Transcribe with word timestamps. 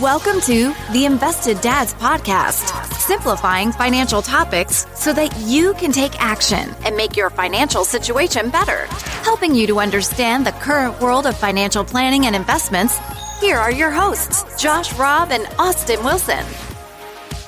Welcome 0.00 0.40
to 0.42 0.72
the 0.94 1.04
Invested 1.04 1.60
Dads 1.60 1.92
Podcast, 1.92 2.94
simplifying 2.94 3.72
financial 3.72 4.22
topics 4.22 4.86
so 4.94 5.12
that 5.12 5.38
you 5.40 5.74
can 5.74 5.92
take 5.92 6.18
action 6.18 6.70
and 6.86 6.96
make 6.96 7.14
your 7.14 7.28
financial 7.28 7.84
situation 7.84 8.48
better. 8.48 8.86
Helping 9.22 9.54
you 9.54 9.66
to 9.66 9.80
understand 9.80 10.46
the 10.46 10.52
current 10.52 10.98
world 10.98 11.26
of 11.26 11.36
financial 11.36 11.84
planning 11.84 12.24
and 12.24 12.34
investments, 12.34 12.98
here 13.38 13.58
are 13.58 13.70
your 13.70 13.90
hosts, 13.90 14.58
Josh 14.58 14.94
Robb 14.94 15.30
and 15.30 15.46
Austin 15.58 16.02
Wilson. 16.02 16.42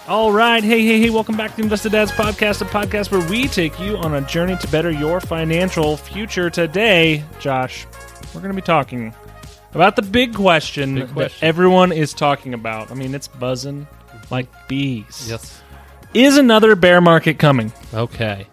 All 0.06 0.30
right. 0.30 0.62
Hey, 0.62 0.84
hey, 0.84 1.00
hey. 1.00 1.08
Welcome 1.08 1.38
back 1.38 1.56
to 1.56 1.62
Invested 1.62 1.92
Dads 1.92 2.12
Podcast, 2.12 2.60
a 2.60 2.66
podcast 2.66 3.10
where 3.10 3.26
we 3.30 3.48
take 3.48 3.80
you 3.80 3.96
on 3.96 4.12
a 4.16 4.20
journey 4.20 4.58
to 4.58 4.68
better 4.68 4.90
your 4.90 5.18
financial 5.18 5.96
future. 5.96 6.50
Today, 6.50 7.24
Josh, 7.40 7.86
we're 8.34 8.42
going 8.42 8.54
to 8.54 8.60
be 8.60 8.66
talking 8.66 9.14
about 9.74 9.96
the 9.96 10.02
big 10.02 10.34
question, 10.34 10.94
Big 10.96 11.12
question. 11.12 11.38
that 11.40 11.46
everyone 11.46 11.92
is 11.92 12.12
talking 12.14 12.54
about. 12.54 12.90
I 12.90 12.94
mean, 12.94 13.14
it's 13.14 13.28
buzzing 13.28 13.86
like 14.30 14.46
bees. 14.68 15.26
Yes. 15.28 15.60
Is 16.14 16.36
another 16.36 16.76
bear 16.76 17.00
market 17.00 17.38
coming? 17.38 17.72
Okay. 17.92 18.46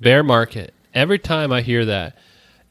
Bear 0.00 0.22
market. 0.22 0.74
Every 0.94 1.18
time 1.18 1.52
I 1.52 1.62
hear 1.62 1.84
that, 1.86 2.16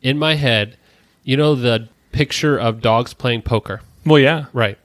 in 0.01 0.17
my 0.19 0.35
head, 0.35 0.77
you 1.23 1.35
know 1.37 1.55
the 1.55 1.89
picture 2.11 2.57
of 2.57 2.81
dogs 2.81 3.13
playing 3.13 3.41
poker. 3.41 3.81
Well, 4.05 4.19
yeah. 4.19 4.45
Right. 4.53 4.77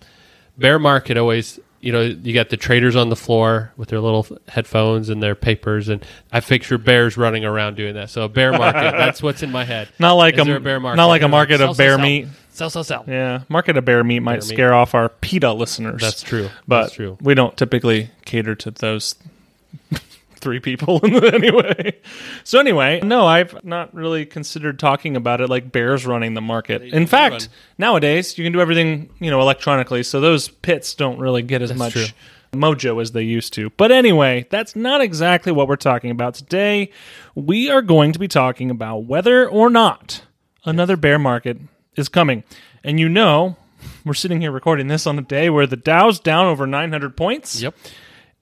Bear 0.57 0.79
market 0.79 1.17
always, 1.19 1.61
you 1.81 1.93
know, 1.93 2.01
you 2.01 2.33
got 2.35 2.49
the 2.49 2.57
traders 2.57 2.97
on 2.97 3.09
the 3.11 3.17
floor 3.17 3.73
with 3.77 3.91
their 3.91 4.01
little 4.01 4.27
headphones 4.49 5.09
and 5.11 5.23
their 5.23 5.35
papers, 5.35 5.89
and 5.89 6.05
I 6.33 6.41
picture 6.41 6.79
bears 6.79 7.17
running 7.19 7.45
around 7.45 7.77
doing 7.77 7.95
that. 7.95 8.09
So 8.11 8.23
a 8.23 8.29
bear 8.29 8.53
market. 8.53 8.93
that's 8.97 9.23
what's 9.23 9.43
in 9.43 9.51
my 9.53 9.65
head. 9.65 9.89
Not 9.99 10.15
like 10.15 10.35
Is 10.35 10.41
a, 10.41 10.45
there 10.45 10.57
a 10.57 10.61
bear 10.61 10.81
market. 10.81 10.97
not 10.97 11.07
like 11.07 11.23
a 11.23 11.29
market 11.29 11.61
of 11.61 11.77
bear 11.77 11.97
sell. 11.97 11.99
meat. 12.01 12.29
Sell, 12.53 12.69
sell, 12.71 12.85
sell. 12.85 13.05
Yeah, 13.07 13.43
market 13.49 13.77
a 13.77 13.83
bear 13.83 14.03
meat 14.05 14.21
might 14.21 14.41
Bear 14.41 14.49
meat. 14.49 14.55
scare 14.55 14.75
off 14.75 14.95
our 14.95 15.09
PETA 15.09 15.53
listeners. 15.53 16.01
That's 16.03 16.23
true. 16.23 16.49
but 16.69 16.83
That's 16.83 16.95
true. 16.95 17.17
we 17.21 17.35
don't 17.35 17.57
typically 17.57 18.11
cater 18.25 18.55
to 18.57 18.71
those 18.71 19.15
three 20.37 20.61
people 20.61 21.01
anyway. 21.05 21.97
So 22.45 22.59
anyway, 22.59 23.01
no, 23.03 23.27
I've 23.27 23.65
not 23.65 23.95
really 23.95 24.27
considered 24.27 24.79
talking 24.79 25.17
about 25.17 25.41
it 25.41 25.49
like 25.49 25.71
bears 25.73 26.05
running 26.07 26.35
the 26.35 26.41
market. 26.41 26.83
In 26.83 27.07
fact, 27.07 27.33
run. 27.33 27.41
nowadays 27.79 28.37
you 28.37 28.45
can 28.45 28.53
do 28.53 28.61
everything 28.61 29.11
you 29.21 29.31
know 29.31 29.41
electronically, 29.41 30.03
so 30.03 30.21
those 30.21 30.49
pits 30.49 30.95
don't 30.95 31.19
really 31.19 31.43
get 31.43 31.63
as 31.63 31.75
much. 31.75 31.93
true. 31.93 32.05
Mojo 32.53 33.01
as 33.01 33.13
they 33.13 33.23
used 33.23 33.53
to. 33.53 33.71
But 33.71 33.93
anyway, 33.93 34.45
that's 34.51 34.75
not 34.75 35.01
exactly 35.01 35.53
what 35.53 35.69
we're 35.69 35.77
talking 35.77 36.11
about 36.11 36.35
today. 36.35 36.91
We 37.37 37.71
are 37.71 37.81
going 37.81 38.11
to 38.13 38.19
be 38.19 38.27
talking 38.27 38.73
about 38.73 39.05
whether 39.05 39.49
or 39.49 39.71
not 39.71 40.23
another 40.65 40.97
bear 40.97 41.17
market 41.17 41.59
is 41.97 42.09
coming. 42.09 42.45
And 42.85 42.99
you 43.01 43.09
know, 43.09 43.57
we're 44.05 44.15
sitting 44.15 44.41
here 44.41 44.53
recording 44.53 44.89
this 44.89 45.07
on 45.07 45.19
a 45.19 45.23
day 45.23 45.51
where 45.51 45.67
the 45.67 45.77
Dow's 45.77 46.21
down 46.21 46.47
over 46.47 46.67
900 46.67 47.17
points 47.17 47.61
Yep. 47.63 47.75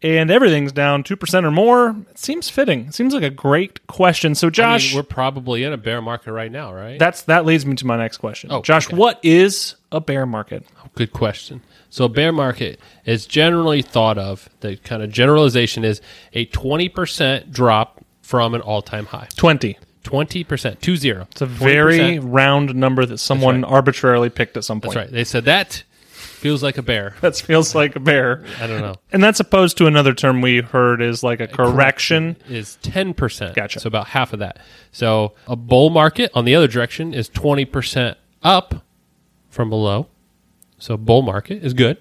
and 0.02 0.30
everything's 0.30 0.72
down 0.72 1.02
2% 1.02 1.44
or 1.44 1.50
more. 1.50 1.96
It 2.10 2.18
seems 2.18 2.48
fitting. 2.48 2.86
It 2.86 2.94
seems 2.94 3.14
like 3.14 3.22
a 3.22 3.30
great 3.30 3.86
question. 3.86 4.34
So 4.34 4.48
I 4.48 4.50
Josh, 4.50 4.90
mean, 4.92 4.96
we're 4.98 5.02
probably 5.05 5.64
in 5.64 5.72
a 5.72 5.77
bear 5.77 6.00
market 6.02 6.32
right 6.32 6.50
now, 6.52 6.72
right? 6.72 6.98
that's 6.98 7.22
that 7.22 7.44
leads 7.44 7.64
me 7.66 7.74
to 7.77 7.86
my 7.86 7.96
next 7.96 8.18
question. 8.18 8.50
Oh, 8.52 8.62
Josh, 8.62 8.86
okay. 8.88 8.96
what 8.96 9.20
is 9.24 9.74
a 9.92 10.00
bear 10.00 10.27
market? 10.27 10.64
Oh, 10.84 10.88
good 10.94 11.12
question. 11.12 11.62
So 11.90 12.05
a 12.05 12.08
bear 12.08 12.33
market 12.33 12.78
is 13.06 13.24
generally 13.27 13.80
thought 13.83 14.18
of, 14.18 14.48
the 14.60 14.77
kind 14.77 15.02
of 15.02 15.10
generalization 15.10 15.84
is 15.84 16.00
a 16.34 16.44
20% 16.46 17.50
drop 17.50 18.05
from 18.20 18.55
an 18.55 18.60
all-time 18.60 19.06
high. 19.06 19.27
20. 19.36 19.78
20%, 20.04 20.80
two 20.80 20.96
zero. 20.96 21.27
It's 21.30 21.41
a 21.41 21.46
very 21.46 22.18
round 22.18 22.74
number 22.74 23.04
that 23.06 23.18
someone 23.18 23.62
right. 23.62 23.72
arbitrarily 23.72 24.30
picked 24.30 24.56
at 24.56 24.64
some 24.64 24.80
point. 24.80 24.94
That's 24.94 25.06
right. 25.06 25.12
They 25.12 25.24
said 25.24 25.44
that 25.46 25.82
feels 26.38 26.62
like 26.62 26.78
a 26.78 26.82
bear. 26.82 27.14
That 27.20 27.36
feels 27.36 27.74
like 27.74 27.96
a 27.96 28.00
bear. 28.00 28.44
I 28.60 28.66
don't 28.66 28.80
know. 28.80 28.94
And 29.12 29.22
that's 29.22 29.40
opposed 29.40 29.77
to 29.78 29.86
another 29.86 30.14
term 30.14 30.40
we 30.40 30.60
heard 30.60 31.02
is 31.02 31.22
like 31.22 31.40
a 31.40 31.46
correction. 31.46 32.36
Is 32.48 32.78
10%. 32.82 33.55
Gotcha. 33.55 33.80
So 33.80 33.89
about 33.89 34.08
half 34.08 34.33
of 34.33 34.39
that. 34.39 34.58
So 34.92 35.34
a 35.46 35.56
bull 35.56 35.90
market 35.90 36.30
on 36.34 36.44
the 36.44 36.55
other 36.55 36.68
direction 36.68 37.12
is 37.12 37.28
20% 37.28 38.14
up 38.42 38.84
from 39.50 39.68
below. 39.68 40.06
So 40.78 40.96
bull 40.96 41.23
market 41.23 41.64
is 41.64 41.74
good. 41.74 41.98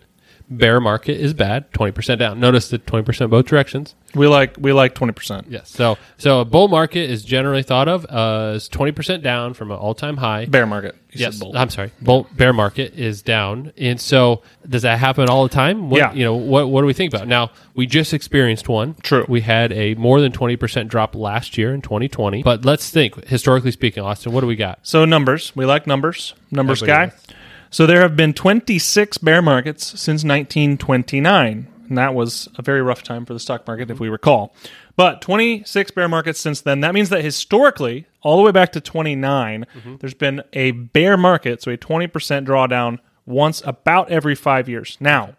Bear 0.50 0.80
market 0.80 1.18
is 1.20 1.34
bad, 1.34 1.70
20% 1.74 2.20
down. 2.20 2.40
Notice 2.40 2.70
the 2.70 2.80
20% 2.80 3.30
both 3.30 3.46
directions. 3.48 3.96
We 4.16 4.28
like 4.28 4.56
we 4.58 4.72
like 4.72 4.96
20%. 4.96 5.46
Yes. 5.50 5.70
So 5.70 5.98
so 6.18 6.40
a 6.40 6.46
bull 6.46 6.70
market 6.70 7.10
is 7.10 7.24
generally 7.26 7.62
thought 7.62 7.90
of 7.90 8.06
uh, 8.10 8.54
as 8.56 8.70
twenty 8.70 8.94
percent 8.94 9.22
down 9.22 9.54
from 9.54 9.70
an 9.70 9.78
all 9.78 9.94
time 9.94 10.16
high. 10.16 10.46
Bear 10.46 10.66
market. 10.66 10.96
You 11.12 11.20
yes. 11.20 11.42
I'm 11.54 11.70
sorry. 11.70 11.92
Bull 12.02 12.26
bear 12.36 12.54
market 12.54 12.94
is 12.98 13.22
down, 13.22 13.74
and 13.78 14.00
so 14.00 14.44
does 14.68 14.84
that 14.84 14.98
happen 15.00 15.28
all 15.30 15.44
the 15.44 15.54
time? 15.54 15.90
What, 15.90 15.98
Yeah. 15.98 16.14
You 16.14 16.24
know 16.24 16.36
what? 16.36 16.70
What 16.70 16.82
do 16.82 16.88
we 16.88 16.94
think 16.94 17.14
about 17.14 17.28
now? 17.28 17.52
We 17.76 17.86
just 17.86 18.14
experienced 18.14 18.70
one. 18.70 18.96
True. 19.04 19.26
We 19.28 19.42
had 19.42 19.74
a 19.74 19.94
more 19.96 20.22
than 20.22 20.32
twenty 20.32 20.56
percent 20.56 20.90
drop 20.90 21.14
last 21.14 21.58
year 21.58 21.74
in 21.74 21.82
2020. 21.82 22.44
But 22.44 22.64
let's 22.64 22.90
think 22.90 23.26
historically 23.28 23.72
speaking, 23.72 24.02
Austin. 24.04 24.32
What 24.32 24.42
do 24.42 24.48
we 24.48 24.56
got? 24.56 24.80
So 24.84 25.04
numbers, 25.04 25.54
we 25.54 25.66
like 25.66 25.86
numbers. 25.86 26.34
Numbers 26.50 26.82
Everybody 26.82 27.10
guy. 27.12 27.16
does. 27.16 27.36
So 27.70 27.86
there 27.86 28.02
have 28.02 28.16
been 28.16 28.34
26 28.34 29.18
bear 29.20 29.42
markets 29.42 29.86
since 29.88 30.24
1929, 30.24 31.68
and 31.90 31.98
that 31.98 32.14
was 32.14 32.48
a 32.58 32.62
very 32.62 32.82
rough 32.82 33.04
time 33.04 33.26
for 33.26 33.34
the 33.34 33.40
stock 33.40 33.68
market 33.68 33.92
if 33.92 34.00
we 34.00 34.10
recall. 34.10 34.56
But 34.96 35.22
26 35.22 35.92
bear 35.92 36.08
markets 36.08 36.40
since 36.40 36.62
then. 36.62 36.80
That 36.82 36.94
means 36.94 37.10
that 37.10 37.24
historically, 37.24 38.08
all 38.22 38.38
the 38.38 38.44
way 38.44 38.52
back 38.52 38.72
to 38.74 38.82
29, 38.82 39.66
mm-hmm. 39.66 39.96
there's 39.98 40.14
been 40.14 40.42
a 40.54 40.72
bear 40.72 41.18
market, 41.18 41.62
so 41.62 41.72
a 41.72 41.78
20% 41.78 42.10
drawdown 42.46 43.00
once 43.26 43.62
about 43.66 44.10
every 44.10 44.36
5 44.36 44.70
years. 44.70 44.98
Now, 45.00 45.36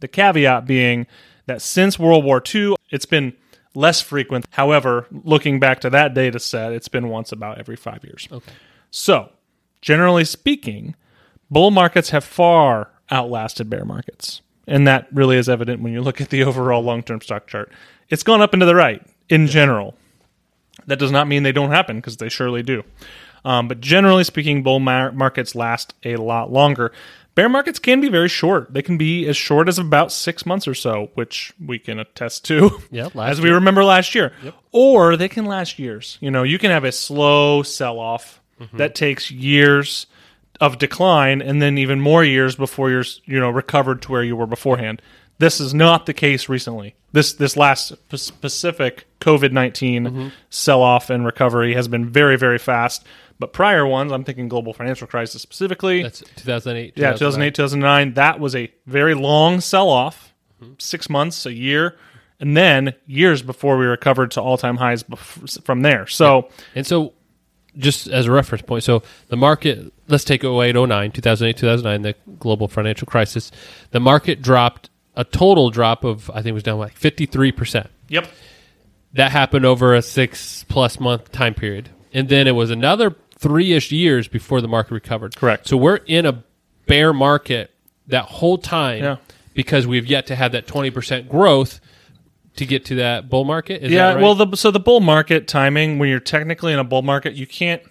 the 0.00 0.08
caveat 0.08 0.66
being 0.66 1.06
that 1.46 1.62
since 1.62 1.98
World 1.98 2.24
War 2.24 2.42
II, 2.54 2.74
it's 2.90 3.06
been 3.06 3.32
less 3.74 4.00
frequent. 4.00 4.46
However, 4.50 5.06
looking 5.10 5.60
back 5.60 5.80
to 5.80 5.90
that 5.90 6.14
data 6.14 6.38
set, 6.38 6.72
it's 6.72 6.88
been 6.88 7.08
once 7.08 7.32
about 7.32 7.58
every 7.58 7.76
5 7.76 8.04
years. 8.04 8.28
Okay. 8.30 8.52
So, 8.90 9.30
generally 9.80 10.24
speaking, 10.24 10.94
bull 11.50 11.70
markets 11.70 12.10
have 12.10 12.24
far 12.24 12.90
outlasted 13.10 13.68
bear 13.70 13.84
markets. 13.84 14.40
And 14.66 14.86
that 14.86 15.08
really 15.12 15.36
is 15.38 15.48
evident 15.48 15.80
when 15.82 15.92
you 15.92 16.02
look 16.02 16.20
at 16.20 16.28
the 16.30 16.44
overall 16.44 16.82
long 16.82 17.02
term 17.02 17.20
stock 17.20 17.46
chart. 17.46 17.72
It's 18.10 18.22
gone 18.22 18.40
up 18.42 18.52
and 18.52 18.60
to 18.60 18.66
the 18.66 18.74
right 18.74 19.02
in 19.28 19.46
general. 19.46 19.94
That 20.86 20.98
does 20.98 21.10
not 21.10 21.26
mean 21.28 21.42
they 21.42 21.52
don't 21.52 21.70
happen 21.70 21.96
because 21.96 22.16
they 22.18 22.28
surely 22.28 22.62
do. 22.62 22.82
Um, 23.44 23.68
but 23.68 23.80
generally 23.80 24.24
speaking, 24.24 24.62
bull 24.62 24.80
mar- 24.80 25.12
markets 25.12 25.54
last 25.54 25.94
a 26.04 26.16
lot 26.16 26.50
longer. 26.52 26.92
Bear 27.34 27.48
markets 27.48 27.78
can 27.78 28.00
be 28.00 28.08
very 28.08 28.28
short. 28.28 28.72
They 28.74 28.82
can 28.82 28.98
be 28.98 29.26
as 29.28 29.36
short 29.36 29.68
as 29.68 29.78
about 29.78 30.10
six 30.10 30.44
months 30.44 30.66
or 30.66 30.74
so, 30.74 31.10
which 31.14 31.52
we 31.64 31.78
can 31.78 31.98
attest 32.00 32.44
to. 32.46 32.82
Yeah, 32.90 33.08
last 33.14 33.32
as 33.32 33.40
we 33.40 33.48
year. 33.48 33.54
remember 33.54 33.84
last 33.84 34.14
year. 34.14 34.32
Or 34.72 35.16
they 35.16 35.28
can 35.28 35.44
last 35.46 35.78
years. 35.78 36.18
You 36.20 36.30
know, 36.30 36.42
you 36.42 36.58
can 36.58 36.70
have 36.72 36.84
a 36.84 36.92
slow 36.92 37.62
sell 37.62 37.98
off 37.98 38.40
Mm-hmm. 38.60 38.78
that 38.78 38.96
takes 38.96 39.30
years 39.30 40.08
of 40.60 40.78
decline 40.78 41.40
and 41.40 41.62
then 41.62 41.78
even 41.78 42.00
more 42.00 42.24
years 42.24 42.56
before 42.56 42.90
you're, 42.90 43.04
you 43.24 43.38
know, 43.38 43.50
recovered 43.50 44.02
to 44.02 44.12
where 44.12 44.22
you 44.24 44.34
were 44.36 44.46
beforehand. 44.46 45.00
This 45.38 45.60
is 45.60 45.72
not 45.72 46.06
the 46.06 46.14
case 46.14 46.48
recently. 46.48 46.96
This 47.12 47.32
this 47.32 47.56
last 47.56 47.92
specific 48.16 49.06
COVID 49.20 49.52
19 49.52 50.04
Mm-hmm. 50.04 50.28
sell 50.50 50.82
off 50.82 51.10
and 51.10 51.24
recovery 51.24 51.74
has 51.74 51.88
been 51.88 52.08
very 52.08 52.36
very 52.36 52.58
fast. 52.58 53.04
But 53.40 53.52
prior 53.52 53.86
ones, 53.86 54.10
I'm 54.10 54.24
thinking 54.24 54.48
global 54.48 54.72
financial 54.72 55.06
crisis 55.06 55.42
specifically. 55.42 56.02
That's 56.02 56.24
2008. 56.36 56.94
Yeah, 56.96 57.12
2008, 57.12 57.54
2009. 57.54 58.14
That 58.14 58.40
was 58.40 58.56
a 58.56 58.68
very 58.86 59.14
long 59.14 59.60
sell 59.60 59.88
off, 59.88 60.34
six 60.78 61.08
months, 61.08 61.46
a 61.46 61.52
year, 61.52 61.96
and 62.40 62.56
then 62.56 62.94
years 63.06 63.42
before 63.42 63.78
we 63.78 63.86
recovered 63.86 64.32
to 64.32 64.42
all 64.42 64.58
time 64.58 64.76
highs 64.76 65.04
bef- 65.04 65.62
from 65.62 65.82
there. 65.82 66.08
So, 66.08 66.48
And 66.74 66.84
so, 66.84 67.12
just 67.78 68.08
as 68.08 68.26
a 68.26 68.32
reference 68.32 68.62
point, 68.62 68.84
so 68.84 69.02
the 69.28 69.36
market, 69.36 69.92
let's 70.08 70.24
take 70.24 70.44
08, 70.44 70.74
09, 70.74 71.10
2008, 71.12 71.56
2009, 71.56 72.02
the 72.02 72.14
global 72.38 72.68
financial 72.68 73.06
crisis, 73.06 73.50
the 73.92 74.00
market 74.00 74.42
dropped 74.42 74.90
a 75.16 75.24
total 75.24 75.70
drop 75.70 76.04
of, 76.04 76.28
I 76.30 76.34
think 76.34 76.48
it 76.48 76.52
was 76.52 76.62
down 76.62 76.78
like 76.78 76.98
53%. 76.98 77.86
yep. 78.08 78.28
That 79.14 79.32
happened 79.32 79.64
over 79.64 79.94
a 79.94 80.02
six 80.02 80.64
plus 80.68 81.00
month 81.00 81.32
time 81.32 81.54
period. 81.54 81.88
And 82.12 82.28
then 82.28 82.46
it 82.46 82.52
was 82.52 82.70
another 82.70 83.16
three 83.38 83.72
ish 83.72 83.90
years 83.90 84.28
before 84.28 84.60
the 84.60 84.68
market 84.68 84.92
recovered. 84.92 85.34
Correct. 85.34 85.66
So 85.66 85.76
we're 85.78 85.96
in 86.06 86.26
a 86.26 86.44
bear 86.86 87.12
market 87.14 87.70
that 88.08 88.24
whole 88.26 88.58
time 88.58 89.02
Yeah. 89.02 89.16
because 89.54 89.86
we've 89.86 90.06
yet 90.06 90.26
to 90.26 90.36
have 90.36 90.52
that 90.52 90.66
20% 90.66 91.26
growth 91.28 91.80
to 92.58 92.66
get 92.66 92.84
to 92.86 92.96
that 92.96 93.28
bull 93.30 93.44
market. 93.44 93.82
Is 93.82 93.90
yeah, 93.92 94.08
that 94.08 94.14
right? 94.14 94.22
well, 94.22 94.34
the, 94.34 94.56
so 94.56 94.70
the 94.70 94.80
bull 94.80 95.00
market 95.00 95.48
timing, 95.48 95.98
when 95.98 96.08
you're 96.08 96.20
technically 96.20 96.72
in 96.72 96.78
a 96.78 96.84
bull 96.84 97.02
market, 97.02 97.34
you 97.34 97.46
can't, 97.46 97.82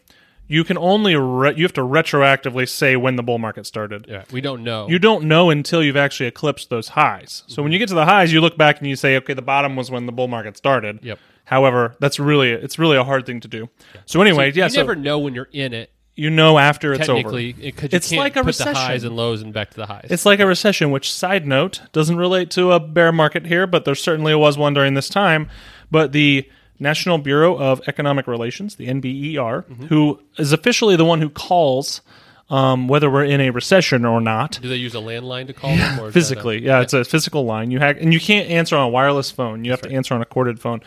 you 0.47 0.63
can 0.63 0.77
only, 0.77 1.15
re- 1.15 1.53
you 1.55 1.63
have 1.63 1.73
to 1.73 1.81
retroactively 1.81 2.67
say 2.69 2.95
when 2.95 3.15
the 3.15 3.23
bull 3.23 3.39
market 3.39 3.65
started. 3.65 4.05
yeah, 4.07 4.23
we 4.31 4.39
don't 4.41 4.63
know. 4.63 4.87
You 4.87 4.99
don't 4.99 5.25
know 5.25 5.49
until 5.49 5.83
you've 5.83 5.97
actually 5.97 6.27
eclipsed 6.27 6.69
those 6.69 6.89
highs. 6.89 7.43
So 7.47 7.63
when 7.63 7.71
you 7.71 7.79
get 7.79 7.89
to 7.89 7.95
the 7.95 8.05
highs, 8.05 8.31
you 8.31 8.41
look 8.41 8.57
back 8.57 8.79
and 8.79 8.87
you 8.87 8.95
say, 8.95 9.17
okay, 9.17 9.33
the 9.33 9.41
bottom 9.41 9.75
was 9.75 9.89
when 9.91 10.05
the 10.05 10.11
bull 10.11 10.27
market 10.27 10.55
started. 10.57 10.99
Yep. 11.01 11.19
However, 11.45 11.95
that's 12.01 12.19
really 12.19 12.51
it's 12.51 12.77
really 12.77 12.97
a 12.97 13.05
hard 13.05 13.25
thing 13.25 13.39
to 13.39 13.47
do. 13.47 13.69
So 14.05 14.21
anyway, 14.21 14.51
So 14.51 14.59
yeah. 14.59 14.65
you 14.65 14.71
so 14.71 14.81
never 14.81 14.95
know 14.95 15.17
when 15.17 15.33
you're 15.33 15.49
in 15.53 15.73
it 15.73 15.91
you 16.17 16.29
know 16.29 16.57
after 16.57 16.91
it's 16.93 17.07
over. 17.07 17.17
Technically, 17.19 17.45
you 17.59 17.73
It's 17.91 18.09
can't 18.09 18.19
like 18.19 18.35
a 18.35 18.43
put 18.43 18.55
the 18.57 18.63
highs 18.65 18.73
recession. 18.75 19.07
and 19.07 19.15
lows 19.15 19.41
and 19.41 19.53
back 19.53 19.69
to 19.71 19.77
the 19.77 19.85
highs. 19.85 20.07
It's 20.09 20.25
like 20.25 20.39
a 20.41 20.45
recession, 20.47 20.91
which, 20.91 21.11
side 21.13 21.47
note, 21.47 21.81
doesn't 21.93 22.17
relate 22.17 22.51
to 22.51 22.73
a 22.73 22.79
bear 22.79 23.11
market 23.11 23.45
here, 23.45 23.65
but 23.67 23.85
there 23.85 23.95
certainly 23.95 24.35
was 24.35 24.57
one 24.57 24.73
during 24.73 24.93
this 24.95 25.07
time. 25.07 25.47
But 25.89 26.11
the 26.11 26.49
National 26.79 27.17
Bureau 27.17 27.57
of 27.57 27.81
Economic 27.87 28.27
Relations, 28.27 28.75
the 28.75 28.87
NBER, 28.87 29.63
Mm-hmm. 29.65 29.85
who 29.85 30.19
is 30.37 30.51
officially 30.51 30.95
the 30.95 31.05
one 31.05 31.21
who 31.21 31.29
calls 31.29 32.01
um, 32.49 32.87
whether 32.87 33.09
we're 33.09 33.25
in 33.25 33.41
a 33.41 33.49
recession 33.49 34.05
or 34.05 34.21
not, 34.21 34.59
Do 34.61 34.69
they 34.69 34.75
use 34.77 34.95
a 34.95 34.99
landline 34.99 35.47
to 35.47 35.53
call 35.53 35.75
them? 35.75 35.99
Or 35.99 36.07
is 36.07 36.07
that 36.07 36.07
a- 36.07 36.11
physically. 36.13 36.63
yeah, 36.65 36.79
it's 36.81 36.93
a 36.93 37.03
physical 37.03 37.43
line. 37.45 37.71
You 37.71 37.79
hack, 37.79 37.97
and 37.99 38.13
you 38.13 38.19
can't 38.21 38.49
answer 38.49 38.75
on 38.77 38.83
a 38.85 38.89
wireless 38.89 39.29
phone. 39.31 39.65
You 39.65 39.71
have 39.71 39.81
to 39.81 39.91
answer 39.91 40.13
on 40.13 40.21
a 40.21 40.25
corded 40.25 40.59
phone. 40.59 40.81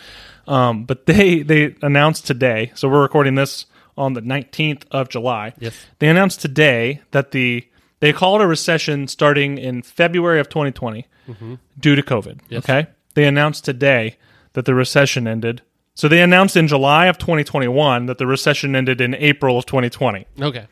Um, 0.48 0.84
but 0.84 1.04
they 1.06 1.42
they 1.42 1.74
announced 1.82 2.26
today. 2.26 2.72
So 2.74 2.88
we're 2.88 3.02
recording 3.02 3.34
this 3.34 3.66
on 4.00 4.14
the 4.14 4.22
19th 4.22 4.84
of 4.90 5.08
July. 5.10 5.52
Yes. 5.58 5.74
They 5.98 6.08
announced 6.08 6.40
today 6.40 7.02
that 7.10 7.30
the 7.32 7.66
they 8.00 8.14
called 8.14 8.40
a 8.40 8.46
recession 8.46 9.06
starting 9.08 9.58
in 9.58 9.82
February 9.82 10.40
of 10.40 10.48
2020 10.48 11.06
mm-hmm. 11.28 11.54
due 11.78 11.94
to 11.94 12.02
COVID. 12.02 12.40
Yes. 12.48 12.64
Okay. 12.64 12.88
They 13.14 13.24
announced 13.26 13.64
today 13.66 14.16
that 14.54 14.64
the 14.64 14.74
recession 14.74 15.28
ended. 15.28 15.60
So 15.94 16.08
they 16.08 16.22
announced 16.22 16.56
in 16.56 16.66
July 16.66 17.06
of 17.06 17.18
2021 17.18 18.06
that 18.06 18.16
the 18.16 18.26
recession 18.26 18.74
ended 18.74 19.02
in 19.02 19.14
April 19.16 19.58
of 19.58 19.66
2020, 19.66 20.26
Okay. 20.40 20.66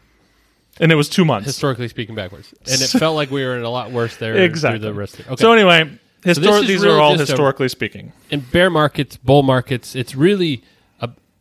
and 0.81 0.91
it 0.91 0.95
was 0.95 1.11
two 1.11 1.25
months. 1.25 1.47
Historically 1.47 1.89
speaking, 1.89 2.15
backwards, 2.15 2.55
and 2.61 2.81
it 2.81 2.89
felt 2.99 3.15
like 3.15 3.31
we 3.31 3.45
were 3.45 3.57
in 3.59 3.63
a 3.63 3.69
lot 3.69 3.91
worse 3.91 4.17
there. 4.17 4.37
exactly. 4.37 4.79
Through 4.79 4.89
the 4.89 4.95
rest. 4.95 5.19
Of, 5.19 5.33
okay. 5.33 5.43
So 5.43 5.53
anyway, 5.53 5.99
histor- 6.23 6.63
is 6.63 6.69
these 6.69 6.83
really 6.83 6.97
are 6.97 7.01
all 7.01 7.17
just 7.17 7.29
a- 7.29 7.33
historically 7.33 7.69
speaking. 7.69 8.15
in 8.31 8.41
bear 8.41 8.71
markets, 8.71 9.19
bull 9.19 9.43
markets, 9.43 9.95
it's 9.95 10.15
really 10.15 10.63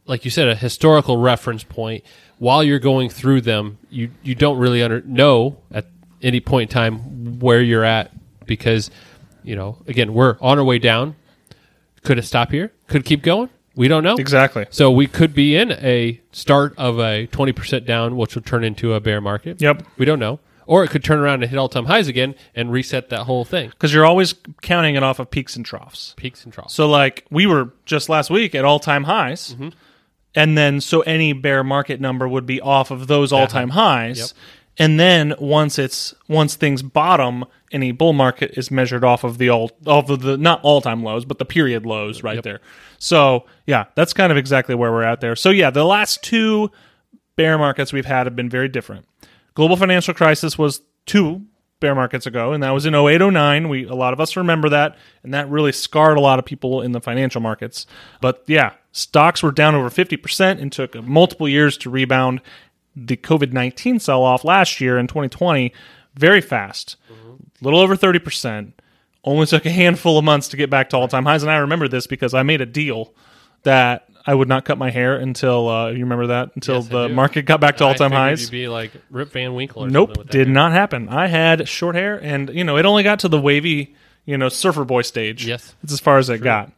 like 0.07 0.25
you 0.25 0.31
said, 0.31 0.48
a 0.48 0.56
historical 0.56 1.18
reference 1.18 1.63
point. 1.63 2.04
While 2.39 2.63
you're 2.63 2.80
going 2.80 3.09
through 3.09 3.42
them, 3.42 3.77
you 3.89 4.12
you 4.24 4.36
don't 4.36 4.57
really 4.57 4.81
under, 4.83 5.01
know 5.01 5.57
at 5.71 5.86
any 6.21 6.39
point 6.39 6.69
in 6.69 6.74
time 6.74 7.39
where 7.39 7.62
you're 7.62 7.83
at 7.83 8.12
because 8.45 8.89
you 9.44 9.56
know 9.56 9.77
again 9.88 10.13
we're 10.13 10.38
on 10.42 10.57
our 10.57 10.63
way 10.63 10.80
down. 10.80 11.15
Could 12.04 12.18
it 12.18 12.24
stop 12.24 12.51
here? 12.51 12.71
Could 12.88 13.01
it 13.01 13.06
keep 13.06 13.21
going? 13.21 13.50
We 13.75 13.88
don't 13.88 14.04
know 14.04 14.15
Exactly. 14.15 14.65
So 14.71 14.89
we 14.89 15.06
could 15.06 15.36
be 15.36 15.56
in 15.56 15.71
a 15.71 16.19
start 16.31 16.74
of 16.77 17.00
a 17.00 17.27
twenty 17.27 17.51
percent 17.51 17.86
down, 17.86 18.18
which 18.18 18.36
will 18.36 18.42
turn 18.42 18.63
into 18.63 18.94
a 18.94 19.00
bear 19.00 19.21
market. 19.21 19.62
Yep. 19.62 19.83
We 19.98 20.06
don't 20.06 20.19
know, 20.19 20.39
or 20.65 20.83
it 20.83 20.89
could 20.89 21.03
turn 21.03 21.19
around 21.19 21.44
and 21.44 21.50
hit 21.50 21.57
all 21.57 21.69
time 21.69 21.86
highs 21.86 22.07
again 22.07 22.36
and 22.56 22.71
reset 22.71 23.10
that 23.10 23.24
whole 23.24 23.45
thing. 23.45 23.69
Because 23.69 23.94
you're 23.94 24.06
always 24.06 24.36
counting 24.62 24.95
it 24.95 25.03
off 25.03 25.19
of 25.19 25.30
peaks 25.30 25.56
and 25.56 25.65
troughs. 25.65 26.13
Peaks 26.18 26.44
and 26.44 26.53
troughs. 26.53 26.74
So, 26.74 26.89
like, 26.89 27.25
we 27.30 27.45
were 27.45 27.71
just 27.86 28.10
last 28.10 28.30
week 28.30 28.56
at 28.56 28.65
all 28.65 28.80
time 28.80 29.03
highs. 29.03 29.53
Mm-hmm. 29.53 29.69
And 30.38 30.57
then, 30.57 30.80
so 30.81 31.01
any 31.01 31.34
bear 31.34 31.63
market 31.63 32.00
number 32.00 32.28
would 32.28 32.45
be 32.45 32.62
off 32.62 32.92
of 32.92 33.07
those 33.07 33.34
all 33.34 33.48
time 33.48 33.69
highs. 33.69 34.19
Yep. 34.19 34.30
And 34.80 35.00
then 35.00 35.34
once 35.39 35.80
it's 35.80 36.13
once 36.30 36.56
things 36.56 36.84
bottom, 36.84 37.44
any 37.72 37.92
bull 37.92 38.13
market 38.13 38.51
is 38.56 38.69
measured 38.69 39.04
off 39.04 39.24
of 39.24 39.39
the 39.39 39.50
all 39.50 39.72
off 39.88 40.12
of 40.12 40.22
the 40.22 40.38
not 40.38 40.60
all 40.62 40.80
time 40.81 41.01
lows, 41.04 41.25
but 41.25 41.39
the 41.39 41.45
period 41.45 41.88
lows 41.88 42.22
right 42.22 42.36
Yep. 42.36 42.44
there. 42.44 42.62
So 43.00 43.45
yeah, 43.66 43.86
that's 43.95 44.13
kind 44.13 44.31
of 44.31 44.38
exactly 44.38 44.75
where 44.75 44.92
we're 44.92 45.01
at 45.01 45.19
there. 45.19 45.36
So 45.36 45.50
yeah, 45.50 45.72
the 45.72 45.84
last 45.84 46.22
two 46.24 46.69
bear 47.36 47.57
markets 47.57 47.92
we've 47.92 48.06
had 48.06 48.28
have 48.28 48.36
been 48.36 48.50
very 48.50 48.68
different. 48.69 49.07
Global 49.56 49.75
financial 49.75 50.13
crisis 50.13 50.56
was 50.57 50.81
two 51.07 51.42
bear 51.80 51.95
markets 51.95 52.28
ago, 52.28 52.54
and 52.54 52.62
that 52.62 52.72
was 52.72 52.86
in 52.86 52.94
08, 52.94 53.19
09. 53.31 53.69
We 53.69 53.86
a 53.86 53.95
lot 53.95 54.13
of 54.13 54.19
us 54.19 54.36
remember 54.38 54.69
that, 54.69 54.95
and 55.24 55.34
that 55.34 55.50
really 55.50 55.72
scarred 55.72 56.18
a 56.18 56.22
lot 56.22 56.38
of 56.38 56.45
people 56.45 56.84
in 56.84 56.92
the 56.92 57.01
financial 57.01 57.42
markets. 57.42 57.88
But 58.22 58.44
yeah, 58.45 58.74
stocks 58.98 59.44
were 59.44 59.52
down 59.52 59.76
over 59.76 59.90
50% 59.90 60.60
and 60.62 60.72
took 60.72 60.96
multiple 61.04 61.48
years 61.48 61.78
to 61.78 61.90
rebound. 61.90 62.42
The 62.96 63.16
COVID 63.16 63.54
19 63.54 64.00
sell 64.00 64.24
off 64.24 64.44
last 64.44 64.82
year 64.82 64.98
in 64.98 65.08
2020, 65.08 65.72
very 66.16 66.42
fast, 66.42 66.96
a 67.10 67.64
little 67.64 67.80
over 67.80 67.96
30%. 67.96 68.74
Only 69.24 69.46
took 69.46 69.66
a 69.66 69.70
handful 69.70 70.18
of 70.18 70.26
months 70.26 70.48
to 70.50 70.58
get 70.58 70.70
back 70.70 70.90
to 70.90 70.98
all 70.98 71.08
time 71.08 71.26
highs. 71.26 71.44
And 71.44 71.52
I 71.52 71.58
remember 71.58 71.88
this 71.88 72.08
because 72.08 72.34
I 72.34 72.44
made 72.44 72.62
a 72.62 72.66
deal 72.66 73.14
that 73.64 74.08
I 74.26 74.34
would 74.34 74.48
not 74.48 74.66
cut 74.66 74.78
my 74.78 74.90
hair 74.90 75.16
until, 75.18 75.70
uh, 75.70 75.90
you 75.90 76.00
remember 76.00 76.28
that? 76.28 76.52
Until 76.56 76.78
Yes, 76.78 76.88
the 76.88 77.10
market 77.10 77.44
got 77.44 77.60
back 77.60 77.78
to 77.78 77.86
all 77.86 77.94
time 77.94 78.12
highs. 78.12 78.42
You'd 78.42 78.52
be 78.52 78.68
like 78.68 78.92
Rip 79.10 79.32
Van 79.32 79.54
Winkle. 79.54 79.86
Nope, 79.88 80.30
did 80.30 80.48
hair. 80.48 80.54
not 80.54 80.72
happen. 80.72 81.10
I 81.10 81.28
had 81.28 81.68
short 81.68 81.96
hair, 81.96 82.18
and 82.22 82.50
you 82.50 82.64
know, 82.64 82.78
it 82.78 82.86
only 82.86 83.04
got 83.04 83.20
to 83.20 83.30
the 83.30 83.40
wavy, 83.40 83.96
you 84.26 84.38
know, 84.38 84.50
surfer 84.50 84.86
boy 84.86 85.04
stage. 85.04 85.46
Yes. 85.46 85.76
that's 85.84 85.94
as 85.94 86.00
far 86.00 86.18
as 86.18 86.30
it 86.30 86.42
got. 86.42 86.72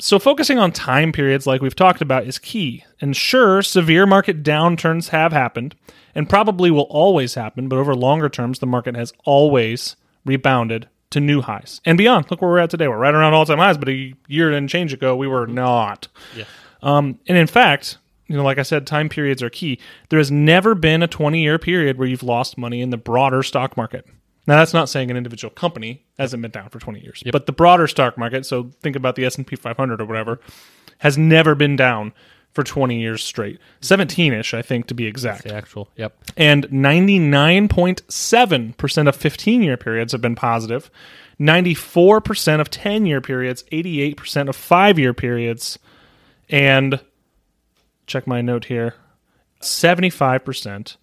So 0.00 0.18
focusing 0.18 0.58
on 0.58 0.72
time 0.72 1.12
periods, 1.12 1.46
like 1.46 1.60
we've 1.60 1.76
talked 1.76 2.00
about, 2.00 2.26
is 2.26 2.38
key. 2.38 2.84
And 3.00 3.16
sure, 3.16 3.62
severe 3.62 4.06
market 4.06 4.42
downturns 4.42 5.08
have 5.08 5.32
happened, 5.32 5.74
and 6.14 6.28
probably 6.28 6.70
will 6.70 6.82
always 6.90 7.34
happen. 7.34 7.68
But 7.68 7.78
over 7.78 7.94
longer 7.94 8.28
terms, 8.28 8.58
the 8.58 8.66
market 8.66 8.96
has 8.96 9.12
always 9.24 9.96
rebounded 10.24 10.88
to 11.10 11.20
new 11.20 11.42
highs 11.42 11.80
and 11.84 11.98
beyond. 11.98 12.30
Look 12.30 12.40
where 12.40 12.50
we're 12.50 12.58
at 12.58 12.70
today. 12.70 12.88
We're 12.88 12.96
right 12.96 13.14
around 13.14 13.34
all 13.34 13.44
time 13.44 13.58
highs, 13.58 13.78
but 13.78 13.88
a 13.88 14.14
year 14.28 14.50
and 14.50 14.68
change 14.68 14.92
ago, 14.92 15.16
we 15.16 15.26
were 15.26 15.46
not. 15.46 16.08
Yeah. 16.36 16.44
Um, 16.82 17.18
and 17.26 17.36
in 17.36 17.46
fact, 17.46 17.98
you 18.26 18.36
know, 18.36 18.44
like 18.44 18.58
I 18.58 18.62
said, 18.62 18.86
time 18.86 19.08
periods 19.08 19.42
are 19.42 19.50
key. 19.50 19.80
There 20.08 20.18
has 20.18 20.30
never 20.30 20.74
been 20.74 21.02
a 21.02 21.08
20 21.08 21.42
year 21.42 21.58
period 21.58 21.98
where 21.98 22.08
you've 22.08 22.22
lost 22.22 22.56
money 22.56 22.80
in 22.80 22.90
the 22.90 22.96
broader 22.96 23.42
stock 23.42 23.76
market. 23.76 24.06
Now, 24.46 24.56
that's 24.56 24.72
not 24.72 24.88
saying 24.88 25.10
an 25.10 25.16
individual 25.16 25.52
company 25.52 26.04
hasn't 26.18 26.42
been 26.42 26.50
down 26.50 26.70
for 26.70 26.78
20 26.78 27.00
years, 27.00 27.22
but 27.30 27.46
the 27.46 27.52
broader 27.52 27.86
stock 27.86 28.18
market, 28.18 28.46
so 28.46 28.70
think 28.80 28.96
about 28.96 29.14
the 29.14 29.24
S&P 29.24 29.54
500 29.54 30.00
or 30.00 30.06
whatever, 30.06 30.40
has 30.98 31.18
never 31.18 31.54
been 31.54 31.76
down 31.76 32.12
for 32.52 32.64
20 32.64 33.00
years 33.00 33.22
straight. 33.22 33.60
17ish, 33.80 34.52
I 34.54 34.62
think 34.62 34.88
to 34.88 34.94
be 34.94 35.06
exact. 35.06 35.44
The 35.44 35.54
actual. 35.54 35.88
Yep. 35.96 36.16
And 36.36 36.66
99.7% 36.68 39.08
of 39.08 39.16
15 39.16 39.62
year 39.62 39.76
periods 39.76 40.10
have 40.12 40.20
been 40.20 40.34
positive. 40.34 40.90
94% 41.38 42.60
of 42.60 42.70
10 42.70 43.06
year 43.06 43.20
periods, 43.20 43.62
88% 43.70 44.48
of 44.48 44.56
5 44.56 44.98
year 44.98 45.14
periods, 45.14 45.78
and 46.48 46.98
check 48.06 48.26
my 48.26 48.40
note 48.40 48.64
here 48.64 48.94
75%. 49.60 50.96